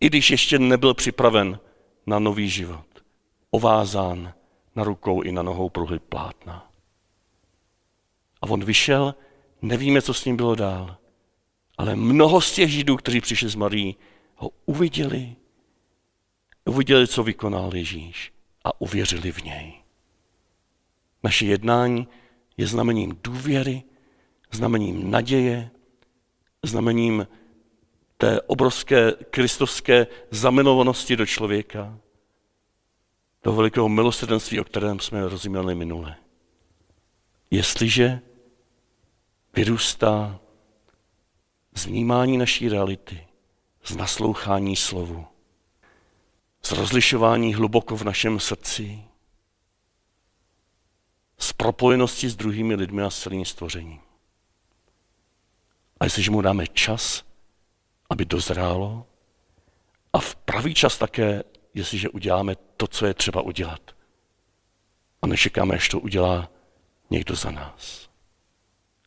i 0.00 0.06
když 0.06 0.30
ještě 0.30 0.58
nebyl 0.58 0.94
připraven 0.94 1.60
na 2.06 2.18
nový 2.18 2.48
život. 2.50 2.86
Ovázán 3.50 4.34
na 4.76 4.84
rukou 4.84 5.22
i 5.22 5.32
na 5.32 5.42
nohou 5.42 5.68
pruhy 5.68 5.98
plátna. 5.98 6.70
A 8.42 8.46
on 8.46 8.64
vyšel, 8.64 9.14
nevíme, 9.62 10.02
co 10.02 10.14
s 10.14 10.24
ním 10.24 10.36
bylo 10.36 10.54
dál. 10.54 10.96
Ale 11.78 11.96
mnoho 11.96 12.40
z 12.40 12.52
těch 12.52 12.70
židů, 12.70 12.96
kteří 12.96 13.20
přišli 13.20 13.48
z 13.48 13.54
Marí, 13.54 13.96
ho 14.36 14.50
uviděli, 14.66 15.36
uviděli, 16.64 17.08
co 17.08 17.22
vykonal 17.22 17.76
Ježíš 17.76 18.32
a 18.64 18.80
uvěřili 18.80 19.32
v 19.32 19.42
něj. 19.42 19.74
Naše 21.22 21.46
jednání 21.46 22.08
je 22.56 22.66
znamením 22.66 23.18
důvěry, 23.24 23.82
znamením 24.50 25.10
naděje, 25.10 25.70
znamením 26.62 27.26
té 28.16 28.40
obrovské 28.40 29.12
kristovské 29.12 30.06
zamilovanosti 30.30 31.16
do 31.16 31.26
člověka, 31.26 31.98
toho 33.40 33.56
velikého 33.56 33.88
milosrdenství, 33.88 34.60
o 34.60 34.64
kterém 34.64 35.00
jsme 35.00 35.28
rozuměli 35.28 35.74
minule. 35.74 36.16
Jestliže 37.50 38.20
vyrůstá 39.56 40.40
z 41.74 41.86
vnímání 41.86 42.38
naší 42.38 42.68
reality, 42.68 43.26
z 43.84 43.96
naslouchání 43.96 44.76
slovu, 44.76 45.26
z 46.62 46.72
rozlišování 46.72 47.54
hluboko 47.54 47.96
v 47.96 48.04
našem 48.04 48.40
srdci, 48.40 49.04
z 51.38 51.52
propojenosti 51.52 52.28
s 52.28 52.36
druhými 52.36 52.74
lidmi 52.74 53.02
a 53.02 53.10
s 53.10 53.20
celým 53.20 53.44
stvořením. 53.44 54.07
A 56.00 56.04
jestliže 56.04 56.30
mu 56.30 56.40
dáme 56.40 56.66
čas, 56.66 57.24
aby 58.10 58.24
dozrálo, 58.24 59.06
a 60.12 60.18
v 60.18 60.36
pravý 60.36 60.74
čas 60.74 60.98
také, 60.98 61.44
jestliže 61.74 62.08
uděláme 62.08 62.54
to, 62.76 62.86
co 62.86 63.06
je 63.06 63.14
třeba 63.14 63.42
udělat. 63.42 63.80
A 65.22 65.26
nečekáme, 65.26 65.74
až 65.74 65.88
to 65.88 66.00
udělá 66.00 66.50
někdo 67.10 67.34
za 67.34 67.50
nás. 67.50 68.08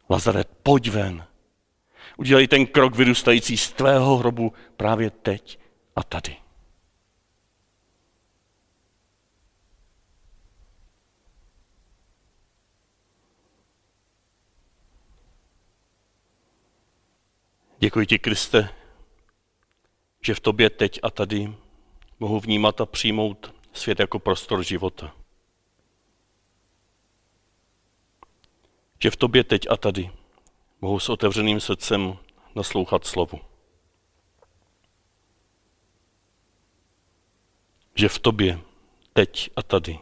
Lazare, 0.10 0.43
pojď 0.63 0.89
ven. 0.89 1.25
Udělej 2.17 2.47
ten 2.47 2.67
krok 2.67 2.95
vyrůstající 2.95 3.58
z 3.58 3.71
tvého 3.71 4.17
hrobu 4.17 4.54
právě 4.77 5.10
teď 5.10 5.60
a 5.95 6.04
tady. 6.04 6.40
Děkuji 17.83 18.05
ti, 18.05 18.19
Kriste, 18.19 18.69
že 20.25 20.35
v 20.35 20.39
tobě 20.39 20.69
teď 20.69 20.99
a 21.03 21.09
tady 21.09 21.55
mohu 22.19 22.39
vnímat 22.39 22.81
a 22.81 22.85
přijmout 22.85 23.55
svět 23.73 23.99
jako 23.99 24.19
prostor 24.19 24.63
života. 24.63 25.15
Že 29.03 29.11
v 29.11 29.15
tobě 29.15 29.43
teď 29.43 29.67
a 29.69 29.77
tady 29.77 30.11
mohu 30.81 30.99
s 30.99 31.09
otevřeným 31.09 31.59
srdcem 31.59 32.17
naslouchat 32.55 33.05
slovu. 33.05 33.39
Že 37.95 38.09
v 38.09 38.19
tobě 38.19 38.59
teď 39.13 39.49
a 39.55 39.63
tady 39.63 39.99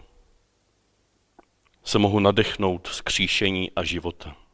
se 1.84 2.00
mohu 2.00 2.20
nadechnout 2.20 2.88
z 2.88 3.02
kříšení 3.02 3.72
a 3.72 3.84
života. 3.84 4.49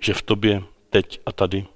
Že 0.00 0.14
v 0.14 0.22
tobě 0.22 0.62
teď 0.90 1.20
a 1.26 1.32
tady 1.32 1.66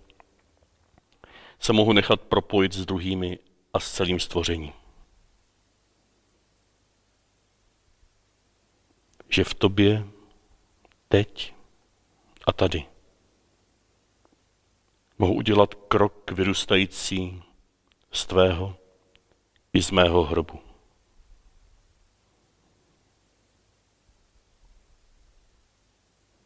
se 1.58 1.72
mohu 1.72 1.92
nechat 1.92 2.20
propojit 2.20 2.72
s 2.72 2.86
druhými 2.86 3.38
a 3.74 3.80
s 3.80 3.92
celým 3.92 4.20
stvořením. 4.20 4.72
Že 9.28 9.44
v 9.44 9.54
tobě 9.54 10.04
teď 11.08 11.54
a 12.46 12.52
tady 12.52 12.84
mohu 15.18 15.34
udělat 15.34 15.74
krok 15.74 16.30
vyrůstající 16.30 17.42
z 18.12 18.26
tvého 18.26 18.76
i 19.72 19.82
z 19.82 19.90
mého 19.90 20.24
hrobu. 20.24 20.71